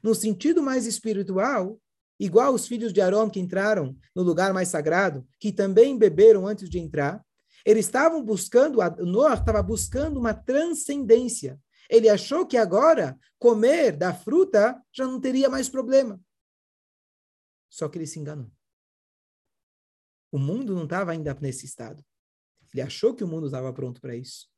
No 0.03 0.15
sentido 0.15 0.63
mais 0.63 0.87
espiritual, 0.87 1.81
igual 2.19 2.55
os 2.55 2.67
filhos 2.67 2.93
de 2.93 3.01
Arão 3.01 3.29
que 3.29 3.41
entraram 3.41 3.97
no 4.15 4.23
lugar 4.23 4.53
mais 4.53 4.69
sagrado, 4.69 5.27
que 5.39 5.53
também 5.53 5.97
beberam 5.97 6.47
antes 6.47 6.69
de 6.69 6.79
entrar, 6.79 7.25
eles 7.65 7.87
estavam 7.87 8.25
buscando, 8.25 8.79
Noah 9.05 9.35
estava 9.35 9.63
buscando 9.63 10.19
uma 10.19 10.33
transcendência. 10.35 11.61
Ele 11.89 12.09
achou 12.09 12.47
que 12.47 12.57
agora 12.57 13.19
comer 13.39 13.97
da 13.97 14.15
fruta 14.15 14.81
já 14.93 15.07
não 15.07 15.21
teria 15.21 15.49
mais 15.49 15.69
problema. 15.69 16.21
Só 17.69 17.89
que 17.89 17.99
ele 17.99 18.07
se 18.07 18.19
enganou. 18.19 18.51
O 20.33 20.39
mundo 20.39 20.75
não 20.75 20.85
estava 20.85 21.13
ainda 21.13 21.37
nesse 21.41 21.67
estado. 21.67 22.05
Ele 22.73 22.83
achou 22.83 23.15
que 23.15 23.25
o 23.25 23.29
mundo 23.29 23.47
estava 23.47 23.73
pronto 23.73 24.01
para 24.01 24.15
isso. 24.15 24.49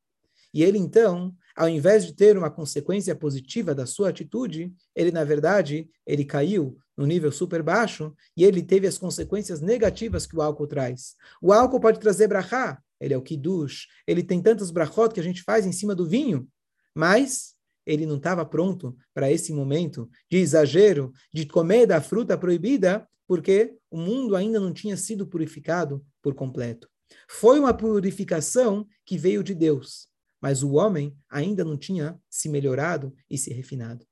E 0.52 0.62
ele, 0.62 0.78
então, 0.78 1.34
ao 1.56 1.68
invés 1.68 2.04
de 2.04 2.14
ter 2.14 2.36
uma 2.36 2.50
consequência 2.50 3.14
positiva 3.14 3.74
da 3.74 3.86
sua 3.86 4.08
atitude, 4.10 4.72
ele, 4.94 5.10
na 5.10 5.24
verdade, 5.24 5.88
ele 6.06 6.24
caiu 6.24 6.76
no 6.96 7.06
nível 7.06 7.32
super 7.32 7.62
baixo 7.62 8.14
e 8.36 8.44
ele 8.44 8.62
teve 8.62 8.86
as 8.86 8.98
consequências 8.98 9.60
negativas 9.60 10.26
que 10.26 10.36
o 10.36 10.42
álcool 10.42 10.66
traz. 10.66 11.14
O 11.40 11.52
álcool 11.52 11.80
pode 11.80 11.98
trazer 11.98 12.28
brachá, 12.28 12.80
ele 13.00 13.14
é 13.14 13.16
o 13.16 13.22
kiddush, 13.22 13.86
ele 14.06 14.22
tem 14.22 14.40
tantos 14.40 14.70
brachot 14.70 15.12
que 15.12 15.20
a 15.20 15.22
gente 15.22 15.42
faz 15.42 15.66
em 15.66 15.72
cima 15.72 15.94
do 15.94 16.06
vinho, 16.06 16.48
mas 16.94 17.54
ele 17.84 18.06
não 18.06 18.16
estava 18.16 18.44
pronto 18.44 18.96
para 19.12 19.30
esse 19.30 19.52
momento 19.52 20.08
de 20.30 20.38
exagero, 20.38 21.12
de 21.32 21.46
comer 21.46 21.86
da 21.86 22.00
fruta 22.00 22.38
proibida, 22.38 23.06
porque 23.26 23.74
o 23.90 23.98
mundo 23.98 24.36
ainda 24.36 24.60
não 24.60 24.72
tinha 24.72 24.96
sido 24.96 25.26
purificado 25.26 26.04
por 26.22 26.34
completo. 26.34 26.88
Foi 27.28 27.58
uma 27.58 27.74
purificação 27.74 28.86
que 29.04 29.18
veio 29.18 29.42
de 29.42 29.54
Deus, 29.54 30.08
mas 30.42 30.62
o 30.64 30.72
homem 30.72 31.16
ainda 31.30 31.64
não 31.64 31.76
tinha 31.76 32.20
se 32.28 32.48
melhorado 32.48 33.14
e 33.30 33.38
se 33.38 33.52
refinado. 33.52 34.04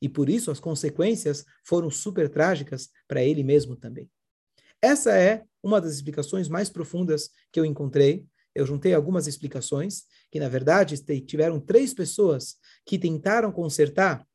E 0.00 0.08
por 0.08 0.30
isso 0.30 0.50
as 0.50 0.58
consequências 0.58 1.44
foram 1.64 1.90
super 1.90 2.28
trágicas 2.30 2.88
para 3.06 3.22
ele 3.22 3.42
mesmo 3.44 3.76
também. 3.76 4.10
Essa 4.80 5.12
é 5.18 5.44
uma 5.62 5.80
das 5.80 5.94
explicações 5.94 6.48
mais 6.48 6.70
profundas 6.70 7.30
que 7.52 7.60
eu 7.60 7.64
encontrei. 7.64 8.26
Eu 8.54 8.66
juntei 8.66 8.94
algumas 8.94 9.26
explicações 9.26 10.04
que, 10.30 10.40
na 10.40 10.48
verdade, 10.48 10.96
tiveram 11.22 11.60
três 11.60 11.92
pessoas 11.92 12.56
que 12.84 12.98
tentaram 12.98 13.52
consertar, 13.52 14.26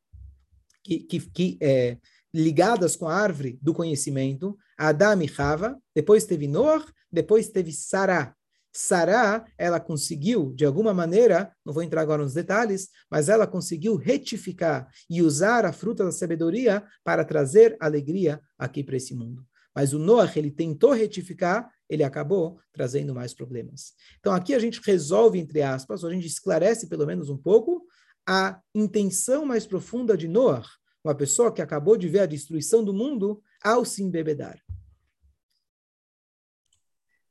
que, 0.82 1.00
que, 1.00 1.20
que 1.30 1.58
é, 1.60 1.96
ligadas 2.32 2.96
com 2.96 3.08
a 3.08 3.14
árvore 3.14 3.58
do 3.60 3.74
conhecimento, 3.74 4.56
Adam 4.76 5.22
e 5.22 5.26
Rava, 5.26 5.80
depois 5.94 6.24
teve 6.24 6.46
Noah, 6.46 6.86
depois 7.10 7.48
teve 7.48 7.72
Sará. 7.72 8.34
Sará, 8.72 9.44
ela 9.58 9.78
conseguiu, 9.78 10.52
de 10.54 10.64
alguma 10.64 10.94
maneira, 10.94 11.54
não 11.64 11.74
vou 11.74 11.82
entrar 11.82 12.00
agora 12.00 12.22
nos 12.22 12.32
detalhes, 12.32 12.88
mas 13.10 13.28
ela 13.28 13.46
conseguiu 13.46 13.96
retificar 13.96 14.88
e 15.10 15.20
usar 15.20 15.66
a 15.66 15.72
fruta 15.72 16.04
da 16.04 16.10
sabedoria 16.10 16.82
para 17.04 17.24
trazer 17.24 17.76
alegria 17.78 18.40
aqui 18.58 18.82
para 18.82 18.96
esse 18.96 19.14
mundo. 19.14 19.46
Mas 19.74 19.92
o 19.92 19.98
Noah, 19.98 20.32
ele 20.36 20.50
tentou 20.50 20.92
retificar, 20.92 21.70
ele 21.88 22.02
acabou 22.02 22.58
trazendo 22.72 23.14
mais 23.14 23.34
problemas. 23.34 23.92
Então 24.20 24.32
aqui 24.32 24.54
a 24.54 24.58
gente 24.58 24.80
resolve, 24.82 25.38
entre 25.38 25.60
aspas, 25.60 26.02
ou 26.02 26.10
a 26.10 26.14
gente 26.14 26.26
esclarece 26.26 26.88
pelo 26.88 27.06
menos 27.06 27.28
um 27.28 27.36
pouco 27.36 27.86
a 28.26 28.58
intenção 28.74 29.44
mais 29.44 29.66
profunda 29.66 30.16
de 30.16 30.28
Noah, 30.28 30.66
uma 31.04 31.14
pessoa 31.14 31.52
que 31.52 31.60
acabou 31.60 31.96
de 31.96 32.08
ver 32.08 32.20
a 32.20 32.26
destruição 32.26 32.82
do 32.82 32.94
mundo 32.94 33.42
ao 33.62 33.84
se 33.84 34.02
embebedar. 34.02 34.62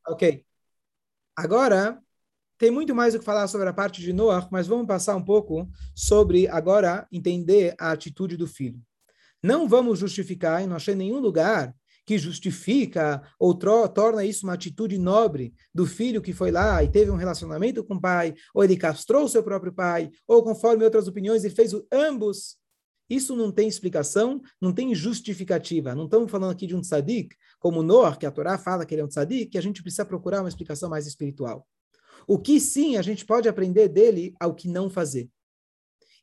Ok. 0.08 0.46
Agora, 1.36 2.02
tem 2.58 2.70
muito 2.70 2.94
mais 2.94 3.16
o 3.16 3.20
que 3.20 3.26
falar 3.26 3.48
sobre 3.48 3.68
a 3.68 3.74
parte 3.74 4.02
de 4.02 4.14
Noah, 4.14 4.48
mas 4.52 4.68
vamos 4.68 4.86
passar 4.86 5.16
um 5.16 5.24
pouco 5.24 5.68
sobre 5.96 6.48
agora 6.48 7.08
entender 7.12 7.74
a 7.80 7.92
atitude 7.92 8.38
do 8.38 8.48
filho. 8.48 8.80
Não 9.42 9.68
vamos 9.68 9.98
justificar, 9.98 10.62
e 10.62 10.68
não 10.68 10.76
achei 10.76 10.94
nenhum 10.94 11.20
lugar 11.20 11.74
que 12.06 12.18
justifica 12.18 13.22
ou 13.40 13.54
torna 13.54 14.24
isso 14.24 14.46
uma 14.46 14.54
atitude 14.54 14.98
nobre 14.98 15.54
do 15.74 15.86
filho 15.86 16.22
que 16.22 16.34
foi 16.34 16.52
lá 16.52 16.84
e 16.84 16.92
teve 16.92 17.10
um 17.10 17.16
relacionamento 17.16 17.84
com 17.84 17.96
o 17.96 18.02
pai, 18.02 18.34
ou 18.54 18.64
ele 18.64 18.78
castrou 18.78 19.28
seu 19.28 19.44
próprio 19.44 19.74
pai, 19.74 20.12
ou 20.28 20.44
conforme 20.44 20.84
outras 20.84 21.08
opiniões, 21.08 21.44
ele 21.44 21.56
fez 21.56 21.72
ambos. 21.92 22.61
Isso 23.12 23.36
não 23.36 23.52
tem 23.52 23.68
explicação, 23.68 24.42
não 24.62 24.72
tem 24.72 24.96
justificativa. 24.96 25.94
Não 25.94 26.06
estamos 26.06 26.32
falando 26.32 26.52
aqui 26.52 26.66
de 26.66 26.74
um 26.74 26.80
tzadik, 26.80 27.36
como 27.60 27.84
Noah, 27.84 28.16
que 28.16 28.26
a 28.26 28.32
Torá 28.32 28.58
fala 28.58 28.86
que 28.86 28.96
ele 28.96 29.02
é 29.02 29.04
um 29.04 29.10
tzadik, 29.10 29.48
que 29.48 29.58
a 29.58 29.62
gente 29.62 29.84
precisa 29.84 30.06
procurar 30.06 30.40
uma 30.40 30.48
explicação 30.48 30.90
mais 30.90 31.06
espiritual. 31.06 31.68
O 32.26 32.40
que 32.40 32.58
sim 32.58 32.96
a 32.96 33.02
gente 33.02 33.26
pode 33.26 33.50
aprender 33.50 33.90
dele 33.90 34.34
ao 34.40 34.56
que 34.56 34.70
não 34.70 34.90
fazer. 34.90 35.30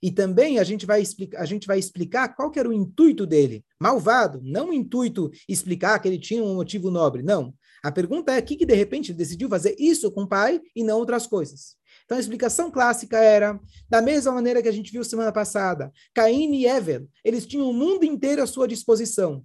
E 0.02 0.10
também 0.10 0.58
a 0.58 0.64
gente 0.64 0.86
vai 0.86 1.02
explicar, 1.02 1.42
a 1.42 1.44
gente 1.44 1.66
vai 1.66 1.78
explicar 1.78 2.34
qual 2.34 2.50
era 2.56 2.68
o 2.68 2.72
intuito 2.72 3.26
dele. 3.26 3.62
Malvado, 3.78 4.40
não 4.42 4.70
o 4.70 4.72
intuito 4.72 5.30
explicar 5.46 5.98
que 5.98 6.08
ele 6.08 6.18
tinha 6.18 6.42
um 6.42 6.54
motivo 6.54 6.90
nobre, 6.90 7.22
não. 7.22 7.52
A 7.82 7.92
pergunta 7.92 8.32
é, 8.32 8.38
o 8.38 8.42
que, 8.42 8.56
que 8.56 8.64
de 8.64 8.74
repente 8.74 9.10
ele 9.10 9.18
decidiu 9.18 9.48
fazer 9.50 9.76
isso 9.78 10.10
com 10.10 10.22
o 10.22 10.28
pai 10.28 10.58
e 10.74 10.82
não 10.82 10.98
outras 10.98 11.26
coisas? 11.26 11.76
Então 12.08 12.16
a 12.16 12.20
explicação 12.22 12.70
clássica 12.70 13.18
era, 13.18 13.60
da 13.86 14.00
mesma 14.00 14.32
maneira 14.32 14.62
que 14.62 14.68
a 14.68 14.72
gente 14.72 14.90
viu 14.90 15.04
semana 15.04 15.30
passada, 15.30 15.92
Caim 16.14 16.54
e 16.54 16.64
Evel, 16.64 17.06
eles 17.22 17.46
tinham 17.46 17.68
o 17.68 17.74
mundo 17.74 18.02
inteiro 18.02 18.42
à 18.42 18.46
sua 18.46 18.66
disposição. 18.66 19.44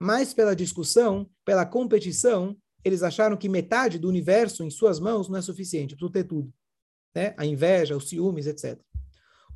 Mas 0.00 0.32
pela 0.32 0.54
discussão, 0.54 1.28
pela 1.44 1.66
competição, 1.66 2.56
eles 2.84 3.02
acharam 3.02 3.36
que 3.36 3.48
metade 3.48 3.98
do 3.98 4.08
universo 4.08 4.62
em 4.62 4.70
suas 4.70 5.00
mãos 5.00 5.28
não 5.28 5.38
é 5.40 5.42
suficiente, 5.42 5.96
para 5.96 6.08
ter 6.08 6.22
tudo. 6.22 6.54
Né? 7.12 7.34
A 7.36 7.44
inveja, 7.44 7.96
os 7.96 8.08
ciúmes, 8.08 8.46
etc. 8.46 8.80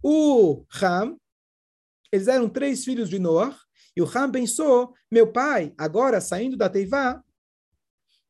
O 0.02 0.64
Ram, 0.68 1.16
eles 2.10 2.26
eram 2.26 2.48
três 2.48 2.84
filhos 2.84 3.08
de 3.08 3.20
Noah, 3.20 3.56
e 3.96 4.02
o 4.02 4.04
Ram 4.04 4.32
pensou, 4.32 4.92
meu 5.08 5.30
pai, 5.30 5.72
agora 5.78 6.20
saindo 6.20 6.56
da 6.56 6.68
Teivá, 6.68 7.22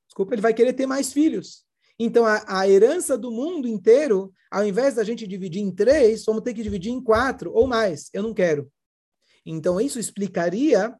desculpa, 0.07 0.35
ele 0.35 0.43
vai 0.43 0.53
querer 0.53 0.75
ter 0.75 0.85
mais 0.85 1.15
filhos. 1.15 1.65
Então, 2.03 2.25
a, 2.25 2.43
a, 2.47 2.67
herança 2.67 3.19
do 3.19 3.31
mundo 3.31 3.69
inteiro, 3.69 4.33
ao 4.51 4.67
invés 4.67 4.95
da 4.95 5.05
gente 5.05 5.27
dividir 5.27 5.61
em 5.61 5.71
três, 5.71 6.25
vamos 6.25 6.43
ter 6.43 6.55
que 6.55 6.63
dividir 6.63 6.91
em 6.91 7.05
quatro 7.05 7.53
ou 7.53 7.67
mais. 7.67 8.09
Eu 8.15 8.23
não 8.23 8.33
quero. 8.33 8.73
Então, 9.45 9.79
isso 9.79 9.99
explicaria, 9.99 10.97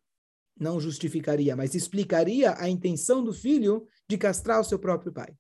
não 0.55 0.79
justificaria, 0.79 1.57
mas 1.57 1.75
explicaria 1.75 2.55
a 2.59 2.69
intenção 2.69 3.25
do 3.25 3.33
filho 3.33 3.89
de 4.07 4.19
castrar 4.19 4.61
o 4.61 4.65
seu 4.65 4.79
próprio 4.79 5.11
pai. 5.11 5.35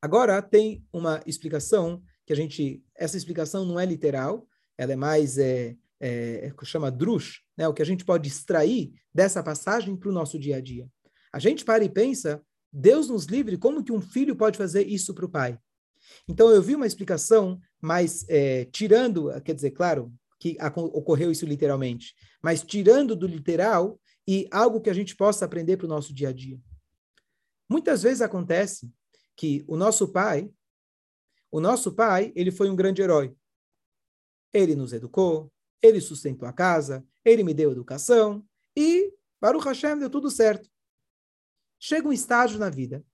Agora, 0.00 0.40
tem 0.40 0.82
uma 0.90 1.22
explicação 1.26 2.02
que 2.24 2.32
a 2.32 2.36
gente. 2.36 2.82
Essa 2.96 3.18
explicação 3.18 3.66
não 3.66 3.78
é 3.78 3.84
literal, 3.84 4.48
ela 4.78 4.94
é 4.94 4.96
mais. 4.96 5.36
É, 5.36 5.76
é, 6.00 6.46
é 6.46 6.64
chama 6.64 6.90
drush, 6.90 7.42
né? 7.54 7.68
o 7.68 7.74
que 7.74 7.82
a 7.82 7.86
gente 7.86 8.02
pode 8.02 8.28
extrair 8.28 8.94
dessa 9.12 9.42
passagem 9.42 9.94
para 9.94 10.08
o 10.08 10.12
nosso 10.12 10.38
dia 10.38 10.56
a 10.56 10.60
dia. 10.60 10.88
A 11.30 11.38
gente 11.38 11.66
para 11.66 11.84
e 11.84 11.90
pensa 11.90 12.42
Deus 12.72 13.08
nos 13.08 13.24
livre, 13.24 13.56
como 13.56 13.82
que 13.82 13.92
um 13.92 14.00
filho 14.00 14.36
pode 14.36 14.58
fazer 14.58 14.86
isso 14.86 15.14
para 15.14 15.24
o 15.24 15.30
pai? 15.30 15.58
Então, 16.28 16.50
eu 16.50 16.62
vi 16.62 16.74
uma 16.74 16.86
explicação, 16.86 17.60
mas 17.80 18.24
é, 18.28 18.64
tirando, 18.66 19.28
quer 19.42 19.54
dizer, 19.54 19.70
claro, 19.70 20.12
que 20.38 20.56
ocorreu 20.76 21.32
isso 21.32 21.44
literalmente, 21.44 22.14
mas 22.42 22.62
tirando 22.62 23.16
do 23.16 23.26
literal 23.26 24.00
e 24.26 24.46
algo 24.50 24.80
que 24.80 24.90
a 24.90 24.94
gente 24.94 25.16
possa 25.16 25.44
aprender 25.44 25.76
para 25.76 25.86
o 25.86 25.88
nosso 25.88 26.14
dia 26.14 26.28
a 26.28 26.32
dia. 26.32 26.60
Muitas 27.68 28.02
vezes 28.02 28.22
acontece 28.22 28.90
que 29.36 29.64
o 29.66 29.76
nosso 29.76 30.08
pai, 30.08 30.50
o 31.50 31.60
nosso 31.60 31.92
pai, 31.92 32.32
ele 32.36 32.50
foi 32.50 32.70
um 32.70 32.76
grande 32.76 33.02
herói. 33.02 33.34
Ele 34.52 34.74
nos 34.74 34.92
educou, 34.92 35.52
ele 35.82 36.00
sustentou 36.00 36.48
a 36.48 36.52
casa, 36.52 37.04
ele 37.24 37.42
me 37.42 37.52
deu 37.52 37.72
educação 37.72 38.44
e, 38.76 39.12
Baruch 39.40 39.66
Hashem, 39.66 39.98
deu 39.98 40.10
tudo 40.10 40.30
certo 40.30 40.70
chega 41.78 42.08
um 42.08 42.12
estágio 42.12 42.58
na 42.58 42.70
vida 42.70 43.04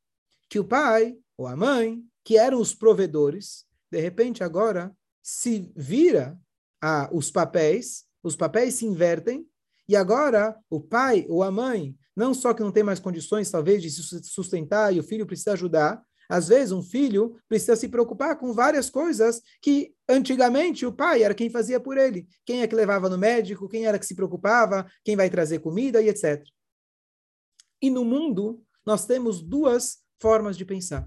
que 0.49 0.59
o 0.59 0.65
pai 0.65 1.17
ou 1.37 1.47
a 1.47 1.57
mãe, 1.57 2.03
que 2.23 2.37
eram 2.37 2.61
os 2.61 2.75
provedores, 2.75 3.65
de 3.91 4.01
repente 4.01 4.45
agora 4.45 4.95
se 5.23 5.73
vira 5.75 6.39
a, 6.81 7.09
os 7.13 7.31
papéis, 7.31 8.05
os 8.23 8.37
papéis 8.37 8.75
se 8.75 8.87
invertem, 8.87 9.47
e 9.89 9.97
agora 9.97 10.57
o 10.71 10.81
pai 10.81 11.27
ou 11.29 11.43
a 11.43 11.51
mãe, 11.51 11.95
não 12.17 12.33
só 12.33 12.55
que 12.55 12.63
não 12.63 12.73
tem 12.73 12.83
mais 12.83 13.01
condições, 13.01 13.51
talvez, 13.51 13.83
de 13.83 13.91
se 13.91 14.23
sustentar 14.23 14.95
e 14.95 15.01
o 15.01 15.03
filho 15.03 15.27
precisa 15.27 15.53
ajudar, 15.53 16.03
às 16.29 16.49
vezes 16.49 16.73
um 16.73 16.83
filho 16.83 17.37
precisa 17.49 17.77
se 17.77 17.89
preocupar 17.89 18.39
com 18.39 18.53
várias 18.53 18.89
coisas 18.89 19.43
que 19.61 19.93
antigamente 20.09 20.87
o 20.87 20.93
pai 20.93 21.23
era 21.23 21.35
quem 21.35 21.51
fazia 21.51 21.79
por 21.79 21.99
ele. 21.99 22.27
Quem 22.47 22.63
é 22.63 22.67
que 22.67 22.75
levava 22.75 23.11
no 23.11 23.19
médico, 23.19 23.69
quem 23.69 23.87
era 23.87 23.99
que 23.99 24.07
se 24.07 24.15
preocupava, 24.15 24.87
quem 25.05 25.17
vai 25.17 25.29
trazer 25.29 25.59
comida 25.59 26.01
e 26.01 26.09
etc. 26.09 26.43
E 27.85 27.91
no 27.91 28.03
mundo, 28.03 28.65
nós 28.87 29.05
temos 29.05 29.43
duas 29.43 29.99
formas 30.19 30.57
de 30.57 30.65
pensar. 30.65 31.07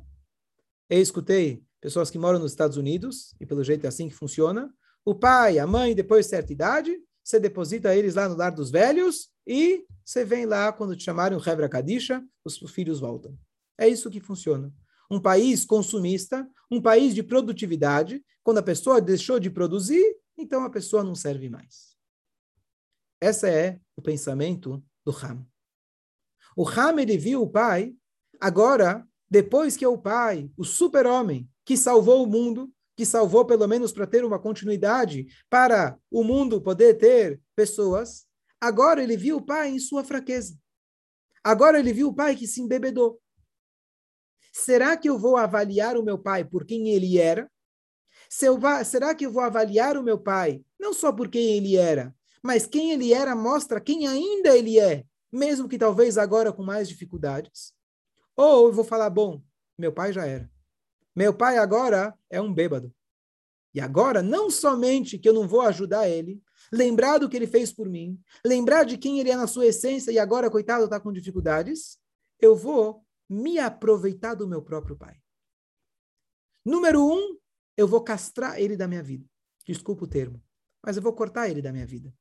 Eu 0.88 1.02
escutei 1.02 1.66
pessoas 1.82 2.12
que 2.12 2.20
moram 2.20 2.38
nos 2.38 2.52
Estados 2.52 2.78
Unidos, 2.78 3.34
e 3.40 3.48
pelo 3.48 3.64
jeito 3.64 3.86
é 3.86 3.88
assim 3.88 4.08
que 4.08 4.14
funciona. 4.14 4.72
O 5.04 5.16
pai, 5.16 5.58
a 5.58 5.66
mãe, 5.66 5.96
depois 5.96 6.28
de 6.28 6.30
certa 6.30 6.54
idade, 6.54 6.96
você 7.24 7.40
deposita 7.40 7.96
eles 7.96 8.14
lá 8.14 8.30
no 8.30 8.36
lar 8.36 8.52
dos 8.52 8.70
velhos 8.70 9.32
e 9.48 9.88
você 10.06 10.24
vem 10.24 10.46
lá, 10.46 10.72
quando 10.72 10.96
te 10.96 11.04
chamarem 11.04 11.36
o 11.36 11.42
Hebra 11.50 11.68
Kadisha, 11.68 12.24
os 12.46 12.60
filhos 12.70 13.00
voltam. 13.00 13.36
É 13.76 13.88
isso 13.88 14.12
que 14.12 14.20
funciona. 14.20 14.72
Um 15.10 15.20
país 15.20 15.66
consumista, 15.66 16.48
um 16.70 16.80
país 16.80 17.16
de 17.16 17.24
produtividade, 17.24 18.24
quando 18.44 18.60
a 18.60 18.64
pessoa 18.64 19.02
deixou 19.02 19.40
de 19.40 19.50
produzir, 19.50 20.16
então 20.38 20.64
a 20.64 20.70
pessoa 20.70 21.04
não 21.04 21.16
serve 21.16 21.50
mais. 21.50 21.98
Esse 23.20 23.50
é 23.50 23.82
o 23.96 24.02
pensamento 24.04 24.86
do 25.04 25.10
Ram. 25.10 25.44
O 26.58 26.68
Ham, 26.68 27.00
ele 27.00 27.20
viu 27.20 27.44
o 27.44 27.48
pai, 27.48 27.94
agora, 28.42 29.08
depois 29.30 29.78
que 29.78 29.86
é 29.86 29.88
o 29.88 29.96
pai, 29.96 30.50
o 30.58 30.64
super-homem, 30.64 31.48
que 31.64 31.78
salvou 31.78 32.24
o 32.24 32.28
mundo, 32.28 32.74
que 32.96 33.06
salvou 33.06 33.46
pelo 33.46 33.68
menos 33.68 33.92
para 33.92 34.08
ter 34.08 34.26
uma 34.26 34.40
continuidade, 34.40 35.28
para 35.52 35.96
o 36.10 36.24
mundo 36.24 36.60
poder 36.60 36.96
ter 36.96 37.40
pessoas, 37.56 38.26
agora 38.60 39.04
ele 39.04 39.16
viu 39.16 39.38
o 39.38 39.46
pai 39.46 39.70
em 39.70 39.78
sua 39.78 40.04
fraqueza. 40.04 40.58
Agora 41.44 41.78
ele 41.78 41.94
viu 41.94 42.08
o 42.08 42.16
pai 42.16 42.36
que 42.36 42.48
se 42.48 42.60
embebedou. 42.60 43.22
Será 44.52 44.98
que 44.98 45.08
eu 45.08 45.20
vou 45.20 45.38
avaliar 45.38 45.96
o 45.96 46.04
meu 46.04 46.18
pai 46.18 46.44
por 46.44 46.66
quem 46.66 46.90
ele 46.90 47.20
era? 47.20 47.48
Se 48.28 48.50
va... 48.58 48.84
Será 48.84 49.14
que 49.14 49.28
eu 49.28 49.32
vou 49.32 49.44
avaliar 49.44 49.96
o 49.96 50.02
meu 50.02 50.18
pai 50.18 50.66
não 50.80 50.92
só 50.92 51.14
por 51.14 51.28
quem 51.30 51.56
ele 51.56 51.76
era, 51.76 52.16
mas 52.42 52.66
quem 52.66 52.94
ele 52.94 53.14
era 53.14 53.36
mostra 53.36 53.80
quem 53.80 54.08
ainda 54.08 54.58
ele 54.58 54.80
é 54.80 55.06
mesmo 55.32 55.68
que 55.68 55.78
talvez 55.78 56.18
agora 56.18 56.52
com 56.52 56.64
mais 56.64 56.88
dificuldades. 56.88 57.74
Ou 58.36 58.68
eu 58.68 58.74
vou 58.74 58.84
falar, 58.84 59.10
bom, 59.10 59.42
meu 59.78 59.92
pai 59.92 60.14
já 60.14 60.26
era. 60.26 60.50
Meu 61.16 61.34
pai 61.34 61.58
agora 61.58 62.18
é 62.30 62.40
um 62.42 62.54
bêbado. 62.54 62.94
E 63.74 63.80
agora, 63.80 64.22
não 64.22 64.50
somente 64.50 65.18
que 65.18 65.28
eu 65.28 65.34
não 65.34 65.48
vou 65.48 65.62
ajudar 65.62 66.08
ele, 66.08 66.42
lembrar 66.72 67.18
do 67.18 67.30
que 67.30 67.36
ele 67.36 67.48
fez 67.48 67.72
por 67.72 67.90
mim, 67.90 68.20
lembrar 68.44 68.84
de 68.84 68.98
quem 68.98 69.20
ele 69.20 69.30
é 69.30 69.36
na 69.36 69.48
sua 69.48 69.68
essência 69.68 70.12
e 70.12 70.18
agora, 70.18 70.50
coitado, 70.50 70.86
está 70.86 71.00
com 71.00 71.12
dificuldades, 71.12 72.00
eu 72.40 72.56
vou 72.56 73.06
me 73.30 73.60
aproveitar 73.60 74.34
do 74.34 74.48
meu 74.48 74.62
próprio 74.62 74.96
pai. 74.96 75.18
Número 76.66 77.06
um, 77.06 77.38
eu 77.76 77.88
vou 77.88 78.02
castrar 78.02 78.60
ele 78.60 78.76
da 78.76 78.88
minha 78.88 79.04
vida. 79.04 79.26
Desculpa 79.66 80.06
o 80.06 80.08
termo, 80.08 80.42
mas 80.84 80.98
eu 80.98 81.04
vou 81.04 81.14
cortar 81.14 81.50
ele 81.50 81.62
da 81.62 81.72
minha 81.72 81.86
vida 81.86 82.14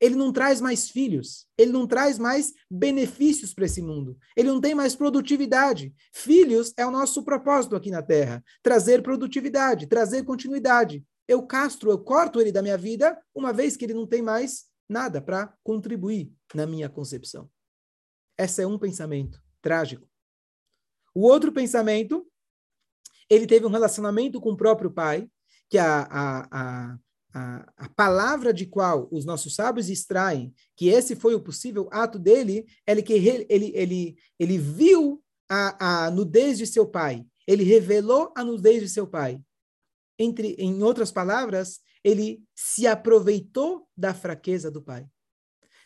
ele 0.00 0.14
não 0.14 0.32
traz 0.32 0.60
mais 0.60 0.88
filhos, 0.88 1.46
ele 1.56 1.72
não 1.72 1.86
traz 1.86 2.18
mais 2.18 2.52
benefícios 2.70 3.52
para 3.52 3.66
esse 3.66 3.82
mundo, 3.82 4.16
ele 4.36 4.48
não 4.48 4.60
tem 4.60 4.74
mais 4.74 4.94
produtividade. 4.94 5.94
Filhos 6.12 6.72
é 6.76 6.86
o 6.86 6.90
nosso 6.90 7.22
propósito 7.24 7.74
aqui 7.74 7.90
na 7.90 8.02
Terra, 8.02 8.42
trazer 8.62 9.02
produtividade, 9.02 9.86
trazer 9.86 10.24
continuidade. 10.24 11.04
Eu 11.26 11.42
castro, 11.42 11.90
eu 11.90 11.98
corto 11.98 12.40
ele 12.40 12.52
da 12.52 12.62
minha 12.62 12.78
vida, 12.78 13.20
uma 13.34 13.52
vez 13.52 13.76
que 13.76 13.84
ele 13.84 13.94
não 13.94 14.06
tem 14.06 14.22
mais 14.22 14.66
nada 14.88 15.20
para 15.20 15.52
contribuir 15.62 16.32
na 16.54 16.66
minha 16.66 16.88
concepção. 16.88 17.50
Esse 18.38 18.62
é 18.62 18.66
um 18.66 18.78
pensamento 18.78 19.42
trágico. 19.60 20.08
O 21.14 21.22
outro 21.22 21.52
pensamento, 21.52 22.26
ele 23.28 23.46
teve 23.46 23.66
um 23.66 23.70
relacionamento 23.70 24.40
com 24.40 24.52
o 24.52 24.56
próprio 24.56 24.90
pai, 24.90 25.28
que 25.68 25.76
a, 25.76 26.02
a, 26.02 26.48
a 26.50 26.98
a, 27.32 27.66
a, 27.76 27.88
palavra 27.90 28.52
de 28.52 28.66
qual 28.66 29.08
os 29.10 29.24
nossos 29.24 29.54
sábios 29.54 29.90
extraem 29.90 30.52
que 30.74 30.88
esse 30.88 31.14
foi 31.14 31.34
o 31.34 31.40
possível 31.40 31.88
ato 31.92 32.18
dele, 32.18 32.66
ele 32.86 33.02
que 33.02 33.12
ele, 33.12 33.46
ele, 33.48 33.72
ele, 33.74 34.16
ele 34.38 34.58
viu 34.58 35.22
a, 35.48 36.06
a 36.06 36.10
nudez 36.10 36.58
de 36.58 36.66
seu 36.66 36.86
pai, 36.86 37.24
ele 37.46 37.64
revelou 37.64 38.32
a 38.36 38.44
nudez 38.44 38.82
de 38.82 38.88
seu 38.88 39.06
pai. 39.06 39.40
Entre, 40.18 40.54
em 40.58 40.82
outras 40.82 41.12
palavras, 41.12 41.80
ele 42.02 42.42
se 42.54 42.86
aproveitou 42.86 43.86
da 43.96 44.12
fraqueza 44.12 44.70
do 44.70 44.82
pai. 44.82 45.06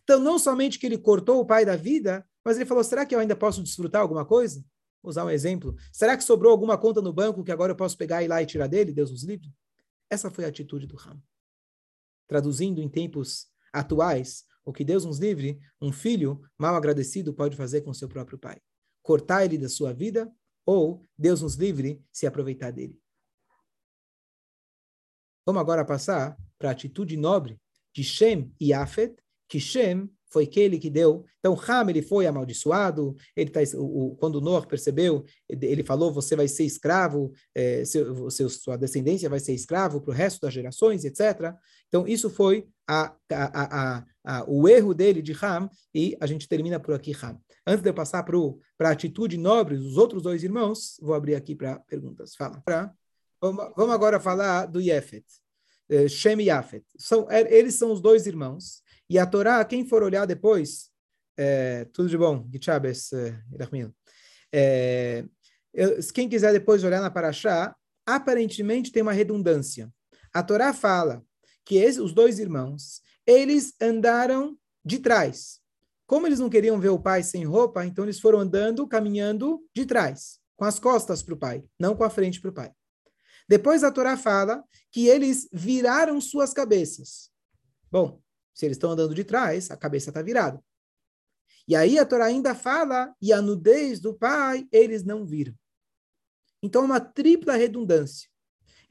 Então, 0.05 0.19
não 0.19 0.39
somente 0.39 0.79
que 0.79 0.87
ele 0.87 0.99
cortou 0.99 1.41
o 1.41 1.47
pai 1.47 1.65
da 1.65 1.77
vida, 1.77 2.27
mas 2.45 2.57
ele 2.57 2.67
falou: 2.67 2.83
será 2.83 3.05
que 3.05 3.15
eu 3.15 3.19
ainda 3.19 3.37
posso 3.37 3.63
desfrutar 3.63 4.01
alguma 4.01 4.25
coisa? 4.25 4.65
Vou 5.03 5.11
usar 5.11 5.25
um 5.25 5.31
exemplo. 5.31 5.77
Será 5.93 6.17
que 6.17 6.25
sobrou 6.25 6.51
alguma 6.51 6.79
conta 6.79 7.03
no 7.03 7.13
banco 7.13 7.45
que 7.45 7.53
agora 7.53 7.73
eu 7.73 7.77
posso 7.77 7.97
pegar 7.97 8.23
e 8.23 8.25
ir 8.25 8.29
lá 8.29 8.43
e 8.43 8.47
tirar 8.47 8.69
dele? 8.69 8.93
Deus 8.93 9.11
nos 9.11 9.23
livre. 9.23 9.53
Essa 10.09 10.31
foi 10.31 10.45
a 10.45 10.49
atitude 10.49 10.87
do 10.87 10.97
Ram 10.97 11.21
traduzindo 12.33 12.81
em 12.81 12.89
tempos 12.89 13.47
atuais, 13.71 14.45
o 14.65 14.73
que 14.73 14.83
Deus 14.83 15.05
nos 15.05 15.19
livre, 15.19 15.61
um 15.83 15.93
filho 15.93 16.41
mal 16.57 16.75
agradecido 16.75 17.35
pode 17.35 17.55
fazer 17.59 17.83
com 17.83 17.93
seu 17.93 18.09
próprio 18.09 18.39
pai. 18.39 18.59
Cortar 19.03 19.45
ele 19.45 19.59
da 19.59 19.69
sua 19.69 19.93
vida 19.93 20.33
ou, 20.65 21.07
Deus 21.19 21.43
nos 21.43 21.57
livre, 21.57 22.03
se 22.11 22.27
aproveitar 22.27 22.71
dele. 22.71 22.99
Vamos 25.45 25.61
agora 25.61 25.85
passar 25.85 26.39
para 26.59 26.71
a 26.71 26.73
atitude 26.73 27.19
nobre 27.19 27.61
de 27.95 28.03
Shem 28.03 28.51
e 28.59 28.73
Afet, 28.73 29.15
que 29.47 29.61
Shem 29.61 30.09
foi 30.33 30.45
aquele 30.45 30.79
que 30.79 30.89
deu. 30.89 31.27
Então, 31.39 31.55
Ham, 31.55 31.91
ele 31.91 32.01
foi 32.01 32.27
amaldiçoado, 32.27 33.15
ele 33.37 33.51
tá, 33.51 33.61
o, 33.75 34.13
o, 34.13 34.17
quando 34.17 34.41
Noah 34.41 34.67
percebeu, 34.67 35.25
ele 35.49 35.85
falou, 35.85 36.11
você 36.11 36.35
vai 36.35 36.49
ser 36.49 36.65
escravo, 36.65 37.31
é, 37.55 37.85
seu, 37.85 38.31
seu, 38.31 38.49
sua 38.49 38.77
descendência 38.77 39.29
vai 39.29 39.39
ser 39.39 39.53
escravo 39.53 40.01
para 40.01 40.11
o 40.11 40.15
resto 40.15 40.41
das 40.41 40.55
gerações, 40.55 41.05
etc. 41.05 41.55
Então, 41.93 42.09
isso 42.09 42.31
foi 42.31 42.67
a, 42.89 43.15
a, 43.31 44.05
a, 44.25 44.45
o 44.49 44.67
erro 44.67 44.95
dele 44.95 45.21
de 45.21 45.33
Ham, 45.45 45.69
e 45.95 46.17
a 46.19 46.27
gente 46.27 46.49
termina 46.49 46.81
por 46.81 46.95
aqui 46.95 47.15
Ham. 47.23 47.39
Antes 47.67 47.83
de 47.83 47.91
eu 47.91 47.93
passar 47.93 48.23
para 48.23 48.89
a 48.89 48.93
atitude 48.93 49.37
nobre 49.37 49.77
dos 49.77 49.99
outros 49.99 50.23
dois 50.23 50.43
irmãos, 50.43 50.97
vou 51.03 51.15
abrir 51.15 51.35
aqui 51.35 51.55
para 51.55 51.79
perguntas. 51.81 52.35
Fala. 52.35 52.63
Vamos, 53.39 53.73
vamos 53.77 53.95
agora 53.95 54.19
falar 54.19 54.65
do 54.65 54.81
Yefet. 54.81 55.27
Eh, 55.91 56.09
Shem 56.09 56.41
e 56.41 56.45
Yafet. 56.45 56.83
São, 56.97 57.31
é, 57.31 57.43
eles 57.53 57.75
são 57.75 57.93
os 57.93 58.01
dois 58.01 58.27
irmãos. 58.27 58.83
E 59.09 59.19
a 59.19 59.27
Torá, 59.27 59.63
quem 59.63 59.87
for 59.87 60.03
olhar 60.03 60.25
depois, 60.25 60.89
é, 61.37 61.85
tudo 61.93 62.09
de 62.09 62.17
bom, 62.17 62.49
Gichabes, 62.51 63.11
é, 64.51 65.25
quem 66.15 66.27
quiser 66.27 66.53
depois 66.53 66.83
olhar 66.85 67.03
na 67.03 67.11
Paraxá, 67.11 67.77
aparentemente 68.07 68.91
tem 68.91 69.03
uma 69.03 69.13
redundância. 69.13 69.93
A 70.33 70.43
Torá 70.43 70.73
fala 70.73 71.23
que 71.65 71.77
esses, 71.77 71.99
os 71.99 72.13
dois 72.13 72.39
irmãos, 72.39 73.03
eles 73.27 73.75
andaram 73.81 74.59
de 74.85 74.99
trás. 74.99 75.61
Como 76.07 76.27
eles 76.27 76.39
não 76.39 76.51
queriam 76.51 76.79
ver 76.79 76.91
o 76.91 76.99
pai 76.99 77.23
sem 77.23 77.45
roupa, 77.45 77.87
então 77.87 78.05
eles 78.05 78.21
foram 78.21 78.41
andando, 78.41 78.87
caminhando 78.87 79.65
de 79.75 79.87
trás, 79.87 80.39
com 80.57 80.65
as 80.65 80.79
costas 80.79 81.23
para 81.23 81.35
o 81.35 81.39
pai, 81.39 81.65
não 81.79 81.97
com 81.97 82.05
a 82.05 82.11
frente 82.11 82.41
para 82.41 82.51
o 82.51 82.55
pai. 82.55 82.73
Depois 83.49 83.85
a 83.85 83.91
Torá 83.91 84.17
fala 84.17 84.63
que 84.91 85.07
eles 85.09 85.49
viraram 85.53 86.21
suas 86.21 86.53
cabeças. 86.53 87.31
Bom, 87.91 88.21
se 88.55 88.67
eles 88.67 88.77
estão 88.77 88.91
andando 88.91 89.15
de 89.15 89.25
trás, 89.25 89.71
a 89.71 89.77
cabeça 89.77 90.11
está 90.11 90.23
virada. 90.23 90.63
E 91.67 91.77
aí 91.77 91.99
a 91.99 92.05
Torá 92.05 92.27
ainda 92.27 92.55
fala, 92.55 93.15
e 93.21 93.33
a 93.33 93.41
nudez 93.41 94.01
do 94.01 94.15
pai, 94.15 94.67
eles 94.73 95.05
não 95.05 95.25
viram. 95.25 95.55
Então, 96.63 96.85
uma 96.85 97.01
tripla 97.01 97.55
redundância. 97.55 98.29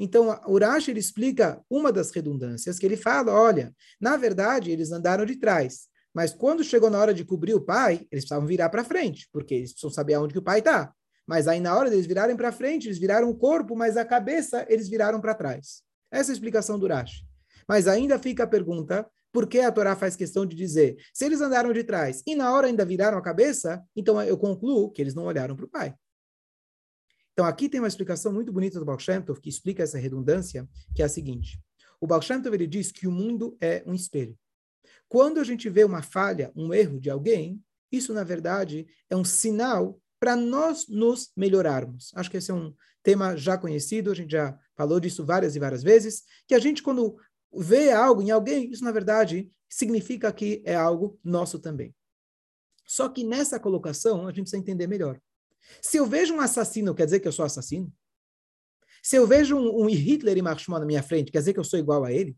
Então, 0.04 0.36
Urash, 0.48 0.88
ele 0.88 1.00
explica 1.00 1.64
uma 1.70 1.92
das 1.92 2.10
redundâncias, 2.10 2.80
que 2.80 2.86
ele 2.88 2.98
fala, 2.98 3.32
olha, 3.32 3.72
na 4.00 4.18
verdade, 4.18 4.72
eles 4.72 4.92
andaram 4.92 5.28
de 5.28 5.36
trás, 5.36 5.82
mas 6.12 6.34
quando 6.34 6.64
chegou 6.64 6.90
na 6.90 7.00
hora 7.00 7.14
de 7.14 7.24
cobrir 7.24 7.54
o 7.54 7.62
pai, 7.62 8.08
eles 8.12 8.24
precisavam 8.24 8.48
virar 8.48 8.70
para 8.70 8.84
frente, 8.84 9.30
porque 9.32 9.54
eles 9.54 9.74
precisam 9.74 9.92
saber 9.92 10.16
aonde 10.16 10.34
que 10.34 10.40
o 10.40 10.44
pai 10.44 10.58
está. 10.58 10.92
Mas 11.28 11.48
aí, 11.48 11.60
na 11.60 11.78
hora 11.78 11.88
deles 11.88 12.08
virarem 12.08 12.36
para 12.36 12.52
frente, 12.52 12.88
eles 12.88 12.98
viraram 12.98 13.30
o 13.30 13.36
corpo, 13.36 13.76
mas 13.76 13.96
a 13.96 14.04
cabeça 14.04 14.66
eles 14.68 14.90
viraram 14.90 15.22
para 15.22 15.36
trás. 15.36 15.84
Essa 16.12 16.32
é 16.32 16.34
a 16.34 16.34
explicação 16.34 16.80
do 16.80 16.86
Urash. 16.86 17.24
Mas 17.68 17.88
ainda 17.88 18.18
fica 18.18 18.46
a 18.46 18.48
pergunta, 18.48 19.08
por 19.32 19.46
que 19.46 19.60
a 19.60 19.72
Torá 19.72 19.96
faz 19.96 20.16
questão 20.16 20.48
de 20.48 20.56
dizer, 20.56 20.98
se 21.14 21.26
eles 21.26 21.42
andaram 21.42 21.72
de 21.72 21.84
trás 21.84 22.24
e 22.26 22.36
na 22.36 22.52
hora 22.52 22.66
ainda 22.66 22.84
viraram 22.84 23.20
a 23.20 23.22
cabeça, 23.22 23.80
então 23.96 24.20
eu 24.24 24.36
concluo 24.36 24.90
que 24.90 25.00
eles 25.00 25.14
não 25.14 25.26
olharam 25.26 25.56
para 25.56 25.66
o 25.66 25.70
pai. 25.70 25.94
Então 27.34 27.46
aqui 27.46 27.70
tem 27.70 27.80
uma 27.80 27.88
explicação 27.88 28.32
muito 28.34 28.52
bonita 28.52 28.80
do 28.80 28.86
Baal 28.86 29.00
Shem 29.00 29.22
Tov, 29.22 29.40
que 29.40 29.50
explica 29.50 29.84
essa 29.84 29.98
redundância, 29.98 30.68
que 30.96 31.02
é 31.02 31.06
a 31.06 31.10
seguinte. 31.10 31.60
O 32.00 32.08
Baal 32.08 32.22
Shem 32.22 32.42
Tov, 32.42 32.56
ele 32.56 32.68
diz 32.68 32.92
que 32.92 33.08
o 33.08 33.12
mundo 33.12 33.58
é 33.62 33.84
um 33.86 33.94
espelho. 33.94 34.38
Quando 35.08 35.40
a 35.40 35.44
gente 35.44 35.70
vê 35.70 35.84
uma 35.84 36.02
falha, 36.02 36.52
um 36.56 36.74
erro 36.74 37.00
de 37.00 37.10
alguém, 37.10 37.62
isso, 37.92 38.14
na 38.14 38.24
verdade, 38.24 38.88
é 39.10 39.16
um 39.16 39.26
sinal 39.26 40.00
para 40.20 40.36
nós 40.36 40.88
nos 40.88 41.32
melhorarmos. 41.36 42.12
Acho 42.16 42.30
que 42.30 42.38
esse 42.38 42.52
é 42.52 42.54
um 42.54 42.74
tema 43.04 43.36
já 43.36 43.58
conhecido, 43.58 44.12
a 44.12 44.16
gente 44.16 44.32
já 44.32 44.58
falou 44.76 45.00
disso 45.00 45.26
várias 45.26 45.56
e 45.56 45.60
várias 45.60 45.84
vezes, 45.84 46.24
que 46.48 46.54
a 46.54 46.60
gente, 46.60 46.84
quando 46.84 47.18
vê 47.54 47.92
algo 47.92 48.22
em 48.22 48.32
alguém, 48.32 48.72
isso 48.72 48.84
na 48.84 48.92
verdade 48.92 49.52
significa 49.68 50.32
que 50.32 50.62
é 50.66 50.76
algo 50.76 51.20
nosso 51.24 51.60
também. 51.60 51.94
Só 52.86 53.10
que 53.10 53.24
nessa 53.24 53.60
colocação 53.60 54.28
a 54.28 54.32
gente 54.32 54.44
precisa 54.44 54.62
entender 54.62 54.88
melhor. 54.88 55.20
Se 55.82 55.98
eu 55.98 56.06
vejo 56.06 56.34
um 56.34 56.42
assassino, 56.42 56.96
quer 56.96 57.06
dizer 57.06 57.20
que 57.20 57.28
eu 57.28 57.32
sou 57.32 57.46
assassino? 57.46 57.92
Se 59.04 59.16
eu 59.16 59.26
vejo 59.26 59.56
um, 59.56 59.84
um 59.84 59.90
Hitler 59.90 60.38
e 60.38 60.42
Marshmallow 60.42 60.82
na 60.82 60.86
minha 60.86 61.04
frente, 61.04 61.32
quer 61.32 61.40
dizer 61.40 61.54
que 61.54 61.60
eu 61.60 61.64
sou 61.64 61.80
igual 61.80 62.04
a 62.04 62.12
ele? 62.12 62.32
O 62.32 62.36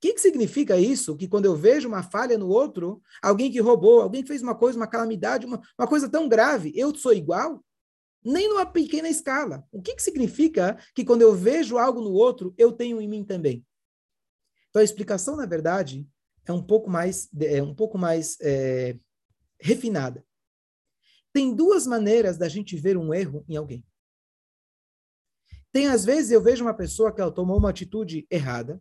que, 0.00 0.14
que 0.14 0.20
significa 0.20 0.76
isso? 0.76 1.16
Que 1.16 1.28
quando 1.28 1.44
eu 1.44 1.54
vejo 1.54 1.86
uma 1.86 2.02
falha 2.02 2.36
no 2.36 2.48
outro, 2.48 3.00
alguém 3.22 3.52
que 3.52 3.60
roubou, 3.60 4.00
alguém 4.00 4.22
que 4.22 4.28
fez 4.28 4.42
uma 4.42 4.54
coisa, 4.54 4.76
uma 4.76 4.86
calamidade, 4.86 5.46
uma, 5.46 5.60
uma 5.78 5.86
coisa 5.86 6.08
tão 6.08 6.28
grave, 6.28 6.72
eu 6.74 6.94
sou 6.94 7.12
igual? 7.12 7.64
Nem 8.24 8.48
numa 8.48 8.66
pequena 8.66 9.08
escala. 9.08 9.64
O 9.70 9.80
que, 9.80 9.94
que 9.94 10.02
significa 10.02 10.76
que 10.94 11.04
quando 11.04 11.22
eu 11.22 11.34
vejo 11.34 11.78
algo 11.78 12.00
no 12.00 12.12
outro, 12.12 12.54
eu 12.56 12.72
tenho 12.72 13.00
em 13.00 13.08
mim 13.08 13.24
também? 13.24 13.64
Então 14.70 14.80
a 14.80 14.84
explicação, 14.84 15.36
na 15.36 15.46
verdade, 15.46 16.08
é 16.46 16.52
um 16.52 16.62
pouco 16.62 16.90
mais, 16.90 17.28
é 17.38 17.62
um 17.62 17.74
pouco 17.74 17.98
mais 17.98 18.36
é, 18.40 18.96
refinada. 19.60 20.24
Tem 21.32 21.54
duas 21.54 21.86
maneiras 21.86 22.36
da 22.36 22.48
gente 22.48 22.76
ver 22.76 22.96
um 22.96 23.12
erro 23.12 23.44
em 23.48 23.56
alguém. 23.56 23.84
Tem 25.72 25.88
às 25.88 26.04
vezes 26.04 26.30
eu 26.30 26.42
vejo 26.42 26.64
uma 26.64 26.74
pessoa 26.74 27.12
que 27.12 27.20
ela 27.20 27.32
tomou 27.32 27.56
uma 27.56 27.70
atitude 27.70 28.26
errada 28.30 28.80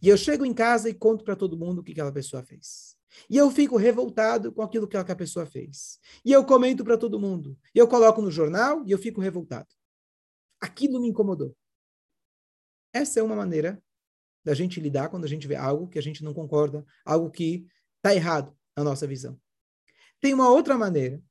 e 0.00 0.08
eu 0.08 0.16
chego 0.16 0.44
em 0.44 0.54
casa 0.54 0.88
e 0.88 0.94
conto 0.94 1.24
para 1.24 1.36
todo 1.36 1.58
mundo 1.58 1.80
o 1.80 1.82
que 1.82 1.92
aquela 1.92 2.12
pessoa 2.12 2.42
fez. 2.42 2.96
E 3.28 3.36
eu 3.36 3.50
fico 3.50 3.76
revoltado 3.76 4.52
com 4.52 4.62
aquilo 4.62 4.86
que 4.88 4.96
aquela 4.96 5.16
pessoa 5.16 5.44
fez. 5.44 5.98
E 6.24 6.32
eu 6.32 6.44
comento 6.44 6.84
para 6.84 6.96
todo 6.96 7.20
mundo. 7.20 7.58
E 7.74 7.78
eu 7.78 7.86
coloco 7.86 8.22
no 8.22 8.30
jornal 8.30 8.84
e 8.86 8.90
eu 8.90 8.98
fico 8.98 9.20
revoltado. 9.20 9.68
Aquilo 10.60 11.00
me 11.00 11.08
incomodou. 11.08 11.56
Essa 12.92 13.20
é 13.20 13.22
uma 13.22 13.36
maneira 13.36 13.82
da 14.44 14.54
gente 14.54 14.80
lidar 14.80 15.08
quando 15.08 15.24
a 15.24 15.28
gente 15.28 15.46
vê 15.46 15.56
algo 15.56 15.88
que 15.88 15.98
a 15.98 16.02
gente 16.02 16.24
não 16.24 16.34
concorda, 16.34 16.84
algo 17.04 17.30
que 17.30 17.66
está 17.96 18.14
errado 18.14 18.56
na 18.76 18.82
nossa 18.82 19.06
visão. 19.06 19.40
Tem 20.20 20.34
uma 20.34 20.50
outra 20.50 20.76
maneira, 20.76 21.22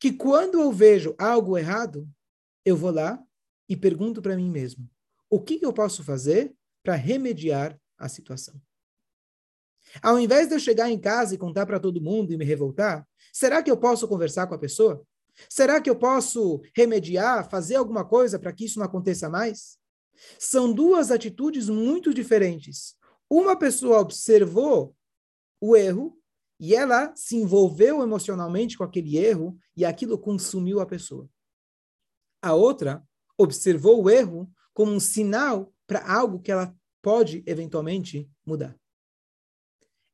que 0.00 0.12
quando 0.12 0.58
eu 0.58 0.72
vejo 0.72 1.14
algo 1.18 1.58
errado, 1.58 2.08
eu 2.64 2.74
vou 2.74 2.90
lá 2.90 3.22
e 3.68 3.76
pergunto 3.76 4.22
para 4.22 4.34
mim 4.34 4.50
mesmo: 4.50 4.88
o 5.28 5.38
que 5.38 5.60
eu 5.62 5.72
posso 5.72 6.02
fazer 6.02 6.52
para 6.82 6.94
remediar 6.94 7.78
a 7.98 8.08
situação? 8.08 8.60
Ao 10.02 10.18
invés 10.18 10.48
de 10.48 10.54
eu 10.54 10.60
chegar 10.60 10.90
em 10.90 10.98
casa 10.98 11.34
e 11.34 11.38
contar 11.38 11.66
para 11.66 11.80
todo 11.80 12.00
mundo 12.00 12.32
e 12.32 12.36
me 12.36 12.44
revoltar, 12.44 13.06
será 13.32 13.62
que 13.62 13.70
eu 13.70 13.76
posso 13.76 14.08
conversar 14.08 14.46
com 14.46 14.54
a 14.54 14.58
pessoa? 14.58 15.04
Será 15.48 15.80
que 15.80 15.90
eu 15.90 15.96
posso 15.96 16.60
remediar, 16.74 17.48
fazer 17.48 17.76
alguma 17.76 18.04
coisa 18.04 18.38
para 18.38 18.52
que 18.52 18.64
isso 18.64 18.78
não 18.78 18.86
aconteça 18.86 19.28
mais? 19.28 19.78
São 20.38 20.72
duas 20.72 21.10
atitudes 21.10 21.68
muito 21.68 22.12
diferentes. 22.14 22.94
Uma 23.28 23.56
pessoa 23.56 24.00
observou 24.00 24.94
o 25.60 25.76
erro 25.76 26.19
e 26.60 26.74
ela 26.74 27.10
se 27.16 27.36
envolveu 27.36 28.02
emocionalmente 28.02 28.76
com 28.76 28.84
aquele 28.84 29.16
erro 29.16 29.58
e 29.74 29.82
aquilo 29.82 30.18
consumiu 30.18 30.78
a 30.78 30.86
pessoa. 30.86 31.26
A 32.42 32.52
outra 32.52 33.02
observou 33.38 34.04
o 34.04 34.10
erro 34.10 34.48
como 34.74 34.92
um 34.92 35.00
sinal 35.00 35.72
para 35.86 36.06
algo 36.06 36.38
que 36.38 36.52
ela 36.52 36.76
pode 37.00 37.42
eventualmente 37.46 38.30
mudar. 38.44 38.78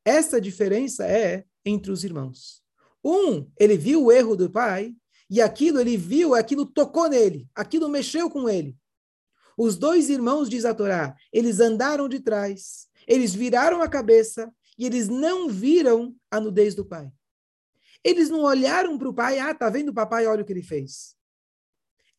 Essa 0.05 0.41
diferença 0.41 1.05
é 1.05 1.45
entre 1.65 1.91
os 1.91 2.05
irmãos. 2.05 2.63
Um, 3.05 3.51
ele 3.59 3.77
viu 3.77 4.05
o 4.05 4.13
erro 4.13 4.37
do 4.37 4.49
pai 4.49 4.95
e 5.29 5.43
aquilo 5.43 5.81
ele 5.81 5.97
viu, 5.97 6.33
aquilo 6.33 6.65
tocou 6.65 7.09
nele, 7.09 7.49
aquilo 7.57 7.89
mexeu 7.89 8.31
com 8.31 8.49
ele. 8.49 8.77
Os 9.59 9.77
dois 9.77 10.09
irmãos, 10.09 10.49
diz 10.49 10.65
a 10.65 10.73
Torá, 10.73 11.17
eles 11.33 11.59
andaram 11.59 12.09
de 12.09 12.21
trás, 12.21 12.87
eles 13.07 13.35
viraram 13.35 13.83
a 13.83 13.89
cabeça 13.89 14.53
e 14.79 14.85
eles 14.87 15.09
não 15.09 15.49
viram 15.49 16.15
a 16.31 16.41
nudez 16.41 16.75
do 16.75 16.85
pai. 16.85 17.11
Eles 18.05 18.29
não 18.29 18.43
olharam 18.43 18.97
para 18.99 19.09
o 19.09 19.15
pai, 19.15 19.39
ah, 19.39 19.55
tá 19.55 19.69
vendo 19.69 19.89
o 19.89 19.95
papai, 19.95 20.27
olha 20.27 20.43
o 20.43 20.45
que 20.45 20.53
ele 20.53 20.63
fez. 20.63 21.17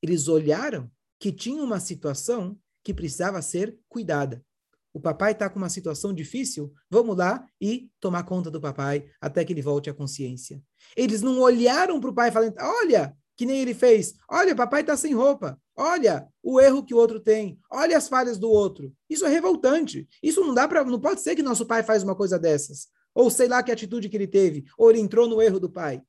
Eles 0.02 0.28
olharam 0.28 0.92
que 1.20 1.32
tinha 1.32 1.64
uma 1.64 1.80
situação 1.80 2.60
que 2.84 2.94
precisava 2.94 3.42
ser 3.42 3.78
cuidada. 3.88 4.44
O 4.94 5.00
papai 5.00 5.34
está 5.34 5.50
com 5.50 5.60
uma 5.60 5.70
situação 5.70 6.12
difícil, 6.14 6.74
vamos 6.90 7.16
lá 7.16 7.48
e 7.62 7.92
tomar 8.00 8.24
conta 8.24 8.50
do 8.50 8.60
papai 8.60 9.10
até 9.22 9.46
que 9.46 9.54
ele 9.54 9.62
volte 9.62 9.90
à 9.90 9.94
consciência. 9.94 10.62
Eles 10.96 11.22
não 11.22 11.40
olharam 11.40 12.00
para 12.00 12.10
o 12.10 12.14
pai 12.14 12.32
falando, 12.32 12.56
olha, 12.60 13.16
que 13.36 13.46
nem 13.46 13.62
ele 13.62 13.76
fez. 13.76 14.16
Olha, 14.30 14.56
papai 14.56 14.82
está 14.82 14.98
sem 14.98 15.14
roupa. 15.14 15.62
Olha 15.80 16.28
o 16.42 16.60
erro 16.60 16.84
que 16.84 16.94
o 16.94 16.98
outro 16.98 17.20
tem. 17.20 17.60
Olha 17.70 17.96
as 17.96 18.10
falhas 18.10 18.40
do 18.40 18.50
outro. 18.50 18.92
Isso 19.08 19.24
é 19.26 19.30
revoltante. 19.30 20.10
Isso 20.24 20.42
não 20.42 20.54
dá 20.54 20.68
para, 20.68 20.84
não 20.84 21.00
pode 21.00 21.22
ser 21.22 21.36
que 21.36 21.44
nosso 21.44 21.68
pai 21.68 21.84
faz 21.84 22.02
uma 22.02 22.16
coisa 22.16 22.40
dessas. 22.40 22.88
Ou 23.14 23.30
sei 23.30 23.48
lá 23.48 23.62
que 23.62 23.72
atitude 23.72 24.10
que 24.10 24.18
ele 24.18 24.28
teve, 24.28 24.66
ou 24.76 24.90
ele 24.90 25.00
entrou 25.00 25.28
no 25.28 25.40
erro 25.40 25.60
do 25.60 25.70
pai. 25.70 26.02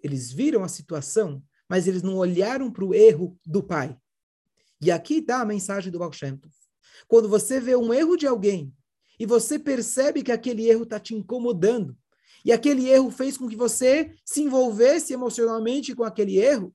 Eles 0.00 0.30
viram 0.30 0.62
a 0.62 0.68
situação, 0.68 1.42
mas 1.68 1.88
eles 1.88 2.02
não 2.02 2.16
olharam 2.16 2.70
para 2.70 2.84
o 2.84 2.94
erro 2.94 3.36
do 3.44 3.60
pai. 3.60 3.96
E 4.80 4.90
aqui 4.90 5.16
está 5.18 5.40
a 5.40 5.44
mensagem 5.44 5.90
do 5.90 5.98
Baal. 5.98 6.12
Quando 7.08 7.28
você 7.28 7.60
vê 7.60 7.74
um 7.74 7.92
erro 7.92 8.16
de 8.16 8.26
alguém 8.26 8.72
e 9.18 9.26
você 9.26 9.58
percebe 9.58 10.22
que 10.22 10.32
aquele 10.32 10.68
erro 10.68 10.84
está 10.84 10.98
te 10.98 11.14
incomodando, 11.14 11.96
e 12.44 12.52
aquele 12.52 12.88
erro 12.88 13.10
fez 13.10 13.36
com 13.36 13.48
que 13.48 13.56
você 13.56 14.14
se 14.24 14.40
envolvesse 14.40 15.12
emocionalmente 15.12 15.94
com 15.94 16.04
aquele 16.04 16.38
erro, 16.38 16.74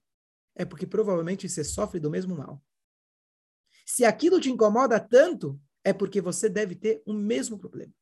é 0.56 0.64
porque 0.66 0.88
provavelmente 0.88 1.48
você 1.48 1.64
sofre 1.64 2.00
do 2.00 2.10
mesmo 2.10 2.36
mal. 2.36 2.62
Se 3.86 4.04
aquilo 4.04 4.40
te 4.40 4.50
incomoda 4.50 5.00
tanto, 5.00 5.60
é 5.84 5.94
porque 5.94 6.20
você 6.20 6.50
deve 6.50 6.76
ter 6.76 7.04
o 7.06 7.14
mesmo 7.14 7.60
problema. 7.60 7.94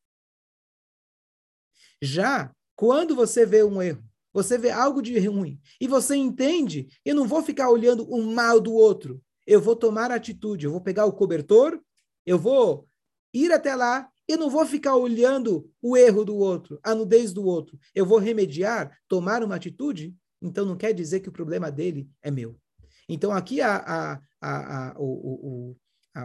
Já 2.00 2.54
quando 2.74 3.14
você 3.14 3.44
vê 3.44 3.62
um 3.62 3.80
erro, 3.82 4.02
você 4.32 4.58
vê 4.58 4.70
algo 4.70 5.00
de 5.00 5.16
ruim 5.18 5.60
e 5.80 5.86
você 5.86 6.16
entende, 6.16 6.88
eu 7.04 7.14
não 7.14 7.26
vou 7.26 7.42
ficar 7.42 7.70
olhando 7.70 8.04
o 8.10 8.22
mal 8.22 8.60
do 8.60 8.72
outro, 8.72 9.22
eu 9.46 9.60
vou 9.60 9.76
tomar 9.76 10.10
atitude, 10.10 10.64
eu 10.64 10.72
vou 10.72 10.80
pegar 10.80 11.04
o 11.04 11.12
cobertor, 11.12 11.80
eu 12.26 12.38
vou 12.38 12.88
ir 13.32 13.52
até 13.52 13.76
lá, 13.76 14.10
eu 14.26 14.38
não 14.38 14.48
vou 14.48 14.64
ficar 14.64 14.96
olhando 14.96 15.70
o 15.82 15.96
erro 15.96 16.24
do 16.24 16.36
outro, 16.36 16.80
a 16.82 16.94
nudez 16.94 17.32
do 17.32 17.44
outro. 17.44 17.78
Eu 17.94 18.06
vou 18.06 18.18
remediar, 18.18 18.98
tomar 19.06 19.42
uma 19.42 19.56
atitude, 19.56 20.16
então 20.44 20.66
não 20.66 20.76
quer 20.76 20.92
dizer 20.92 21.20
que 21.20 21.28
o 21.28 21.32
problema 21.32 21.72
dele 21.72 22.08
é 22.22 22.30
meu. 22.30 22.60
Então 23.08 23.32
aqui 23.32 23.62
a, 23.62 23.76
a, 23.76 24.20
a, 24.40 24.94
o, 24.98 25.72
o, 25.72 25.76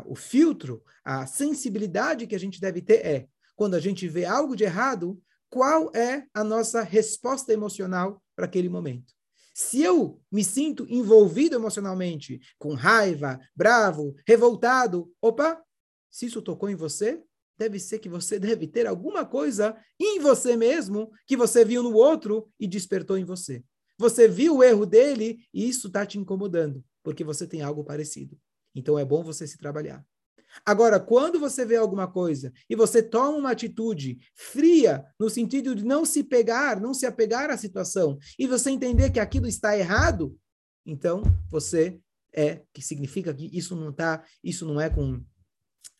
o 0.05 0.15
filtro, 0.15 0.84
a 1.03 1.25
sensibilidade 1.25 2.27
que 2.27 2.36
a 2.36 2.39
gente 2.39 2.60
deve 2.60 2.82
ter 2.82 3.05
é, 3.05 3.27
quando 3.55 3.75
a 3.75 3.79
gente 3.79 4.08
vê 4.08 4.25
algo 4.25 4.55
de 4.55 4.65
errado, 4.65 5.21
qual 5.49 5.89
é 5.95 6.25
a 6.34 6.43
nossa 6.43 6.82
resposta 6.82 7.53
emocional 7.53 8.21
para 8.36 8.45
aquele 8.45 8.69
momento. 8.69 9.13
Se 9.53 9.82
eu 9.82 10.21
me 10.32 10.43
sinto 10.43 10.86
envolvido 10.89 11.55
emocionalmente, 11.55 12.39
com 12.58 12.73
raiva, 12.73 13.39
bravo, 13.55 14.15
revoltado, 14.27 15.12
opa, 15.21 15.62
se 16.12 16.25
isso 16.25 16.41
tocou 16.41 16.69
em 16.69 16.75
você, 16.75 17.21
deve 17.58 17.79
ser 17.79 17.99
que 17.99 18.08
você 18.08 18.38
deve 18.39 18.67
ter 18.67 18.86
alguma 18.86 19.25
coisa 19.25 19.77
em 19.99 20.19
você 20.19 20.55
mesmo 20.55 21.12
que 21.25 21.38
você 21.38 21.65
viu 21.65 21.84
no 21.84 21.93
outro 21.93 22.49
e 22.60 22.67
despertou 22.67 23.17
em 23.17 23.25
você. 23.25 23.63
Você 23.99 24.29
viu 24.29 24.57
o 24.57 24.63
erro 24.63 24.85
dele 24.85 25.45
e 25.53 25.67
isso 25.67 25.88
está 25.88 26.05
te 26.05 26.17
incomodando, 26.17 26.81
porque 27.03 27.21
você 27.21 27.45
tem 27.45 27.62
algo 27.62 27.83
parecido. 27.83 28.39
Então 28.73 28.97
é 28.97 29.03
bom 29.03 29.21
você 29.21 29.45
se 29.45 29.57
trabalhar. 29.57 30.03
Agora, 30.65 31.01
quando 31.01 31.38
você 31.38 31.65
vê 31.65 31.75
alguma 31.75 32.07
coisa 32.07 32.51
e 32.69 32.75
você 32.77 33.03
toma 33.03 33.38
uma 33.38 33.51
atitude 33.51 34.17
fria, 34.33 35.05
no 35.19 35.29
sentido 35.29 35.75
de 35.75 35.83
não 35.83 36.05
se 36.05 36.23
pegar, 36.23 36.79
não 36.79 36.93
se 36.93 37.05
apegar 37.05 37.49
à 37.49 37.57
situação, 37.57 38.17
e 38.39 38.47
você 38.47 38.71
entender 38.71 39.12
que 39.12 39.19
aquilo 39.19 39.47
está 39.47 39.77
errado, 39.77 40.35
então 40.85 41.21
você 41.51 41.99
é, 42.33 42.62
que 42.73 42.81
significa 42.81 43.33
que 43.33 43.45
isso 43.55 43.75
não 43.75 43.91
tá, 43.91 44.23
isso 44.41 44.65
não 44.65 44.79
é 44.79 44.89
com 44.89 45.21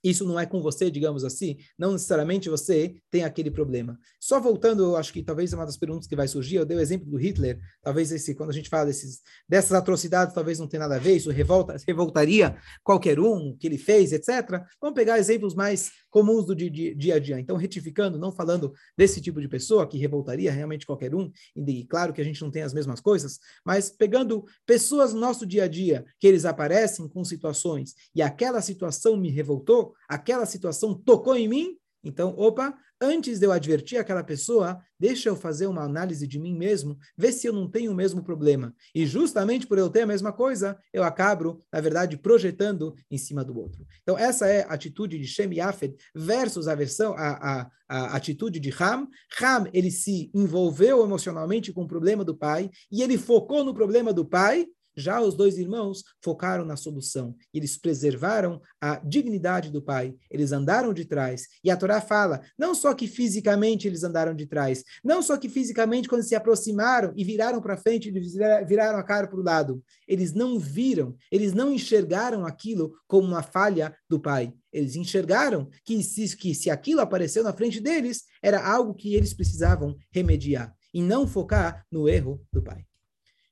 isso 0.04 0.26
não 0.26 0.40
é 0.40 0.46
com 0.46 0.62
você, 0.62 0.90
digamos 0.90 1.24
assim, 1.24 1.58
não 1.78 1.94
necessariamente 1.94 2.50
você 2.50 2.96
tem 3.12 3.24
aquele 3.24 3.52
problema. 3.52 4.00
Só 4.20 4.40
voltando, 4.40 4.84
eu 4.84 4.96
acho 4.96 5.12
que 5.12 5.24
talvez 5.24 5.54
uma 5.54 5.66
das 5.66 5.78
perguntas 5.78 6.08
que 6.08 6.16
vai 6.16 6.28
surgir, 6.28 6.56
eu 6.56 6.66
dei 6.66 6.78
o 6.78 6.82
exemplo 6.82 7.10
do 7.10 7.18
Hitler, 7.18 7.60
talvez 7.82 8.12
esse, 8.12 8.34
quando 8.36 8.50
a 8.50 8.54
gente 8.54 8.70
fala 8.70 8.86
desses, 8.86 9.22
dessas 9.48 9.74
atrocidades, 9.74 10.34
talvez 10.34 10.60
não 10.60 10.68
tenha 10.68 10.82
nada 10.82 10.96
a 10.96 11.00
ver, 11.00 11.16
isso 11.16 11.30
revolta, 11.32 11.76
revoltaria 11.88 12.58
qualquer 12.84 13.20
um 13.20 13.56
que 13.58 13.68
ele 13.68 13.78
fez, 13.78 14.12
etc. 14.14 14.64
Vamos 14.82 14.96
pegar 14.96 15.20
exemplos 15.20 15.54
mais 15.54 15.92
comuns 16.10 16.46
do 16.46 16.56
dia, 16.56 17.16
a 17.16 17.20
dia. 17.20 17.40
Então, 17.40 17.56
retificando, 17.56 18.18
não 18.18 18.32
falando 18.32 18.74
desse 18.98 19.22
tipo 19.22 19.40
de 19.40 19.48
pessoa 19.48 19.88
que 19.88 19.98
revoltaria 19.98 20.52
realmente 20.52 20.86
qualquer 20.86 21.14
um, 21.16 21.32
e 21.56 21.86
claro 21.86 22.14
que 22.14 22.22
a 22.22 22.24
gente 22.24 22.42
não 22.42 22.52
tem 22.52 22.64
as 22.64 22.74
mesmas 22.74 23.00
coisas, 23.00 23.40
mas 23.66 23.90
pegando 23.90 24.46
pessoas 24.66 25.14
no 25.14 25.20
nosso 25.20 25.46
dia 25.46 25.64
a 25.64 25.68
dia, 25.68 26.06
que 26.20 26.28
eles 26.28 26.46
aparecem 26.46 27.08
com 27.08 27.24
situações, 27.24 27.94
e 28.14 28.22
aquela 28.22 28.62
situação 28.62 29.18
me 29.18 29.30
revoltou, 29.30 29.94
aquela 30.08 30.46
situação 30.46 30.94
tocou 30.94 31.36
em 31.36 31.48
mim, 31.48 31.79
então, 32.04 32.34
opa, 32.38 32.78
antes 33.02 33.40
de 33.40 33.46
eu 33.46 33.52
advertir 33.52 33.98
aquela 33.98 34.24
pessoa, 34.24 34.80
deixa 35.00 35.30
eu 35.30 35.36
fazer 35.36 35.68
uma 35.68 35.84
análise 35.84 36.26
de 36.28 36.40
mim 36.40 36.56
mesmo, 36.56 36.98
ver 37.18 37.32
se 37.32 37.48
eu 37.48 37.54
não 37.54 37.70
tenho 37.70 37.92
o 37.92 37.96
mesmo 37.96 38.24
problema. 38.24 38.74
E 38.94 39.06
justamente 39.06 39.68
por 39.68 39.78
eu 39.78 39.90
ter 39.90 40.02
a 40.02 40.08
mesma 40.08 40.32
coisa, 40.32 40.78
eu 40.94 41.04
acabo, 41.04 41.60
na 41.72 41.82
verdade, 41.82 42.18
projetando 42.18 42.94
em 43.10 43.18
cima 43.18 43.44
do 43.44 43.58
outro. 43.58 43.86
Então, 44.02 44.18
essa 44.18 44.48
é 44.48 44.64
a 44.64 44.74
atitude 44.74 45.18
de 45.18 45.28
Shem 45.28 45.54
Yafed 45.54 45.96
versus 46.16 46.68
a 46.68 46.76
versão, 46.76 47.14
a, 47.18 47.30
a, 47.30 47.72
a 47.88 48.16
atitude 48.16 48.60
de 48.60 48.74
Ham. 48.82 49.08
Ham, 49.42 49.70
ele 49.74 49.92
se 49.92 50.30
envolveu 50.34 51.04
emocionalmente 51.04 51.74
com 51.74 51.84
o 51.84 51.88
problema 51.88 52.24
do 52.24 52.36
pai, 52.36 52.70
e 52.92 53.02
ele 53.02 53.18
focou 53.18 53.64
no 53.64 53.74
problema 53.74 54.14
do 54.14 54.26
pai, 54.26 54.68
já 55.00 55.22
os 55.22 55.36
dois 55.36 55.58
irmãos 55.58 56.04
focaram 56.22 56.66
na 56.66 56.76
solução. 56.76 57.36
Eles 57.54 57.78
preservaram 57.78 58.62
a 58.80 58.96
dignidade 58.98 59.72
do 59.72 59.82
pai. 59.82 60.14
Eles 60.30 60.52
andaram 60.52 60.94
de 60.94 61.06
trás. 61.06 61.48
E 61.64 61.72
a 61.72 61.78
Torá 61.78 62.02
fala, 62.02 62.42
não 62.58 62.76
só 62.76 62.94
que 62.94 63.08
fisicamente 63.08 63.88
eles 63.88 64.04
andaram 64.04 64.36
de 64.36 64.46
trás, 64.46 64.84
não 65.04 65.22
só 65.22 65.38
que 65.38 65.50
fisicamente 65.50 66.08
quando 66.08 66.24
se 66.24 66.36
aproximaram 66.36 67.14
e 67.16 67.24
viraram 67.24 67.62
para 67.62 67.78
frente, 67.78 68.10
eles 68.10 68.34
viraram 68.68 69.00
a 69.00 69.04
cara 69.04 69.28
para 69.28 69.40
o 69.40 69.44
lado. 69.44 69.84
Eles 70.08 70.34
não 70.34 70.60
viram, 70.60 71.16
eles 71.32 71.54
não 71.54 71.72
enxergaram 71.72 72.46
aquilo 72.46 72.94
como 73.08 73.28
uma 73.28 73.42
falha 73.42 73.96
do 74.10 74.20
pai. 74.20 74.54
Eles 74.72 74.96
enxergaram 74.96 75.70
que 75.84 76.04
se, 76.04 76.36
que 76.38 76.54
se 76.54 76.70
aquilo 76.70 77.02
apareceu 77.02 77.44
na 77.44 77.54
frente 77.54 77.80
deles, 77.80 78.24
era 78.42 78.64
algo 78.66 78.94
que 78.94 79.16
eles 79.16 79.34
precisavam 79.34 79.96
remediar 80.12 80.74
e 80.94 81.02
não 81.02 81.28
focar 81.28 81.86
no 81.92 82.08
erro 82.08 82.42
do 82.52 82.62
pai. 82.62 82.89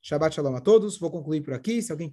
Shabbat 0.08 0.34
Shalom 0.34 0.56
a 0.56 0.62
todos. 0.62 0.98
Vou 0.98 1.12
concluir 1.12 1.42
por 1.42 1.54
aqui. 1.54 1.82
Se 1.82 1.92
alguém 1.92 2.06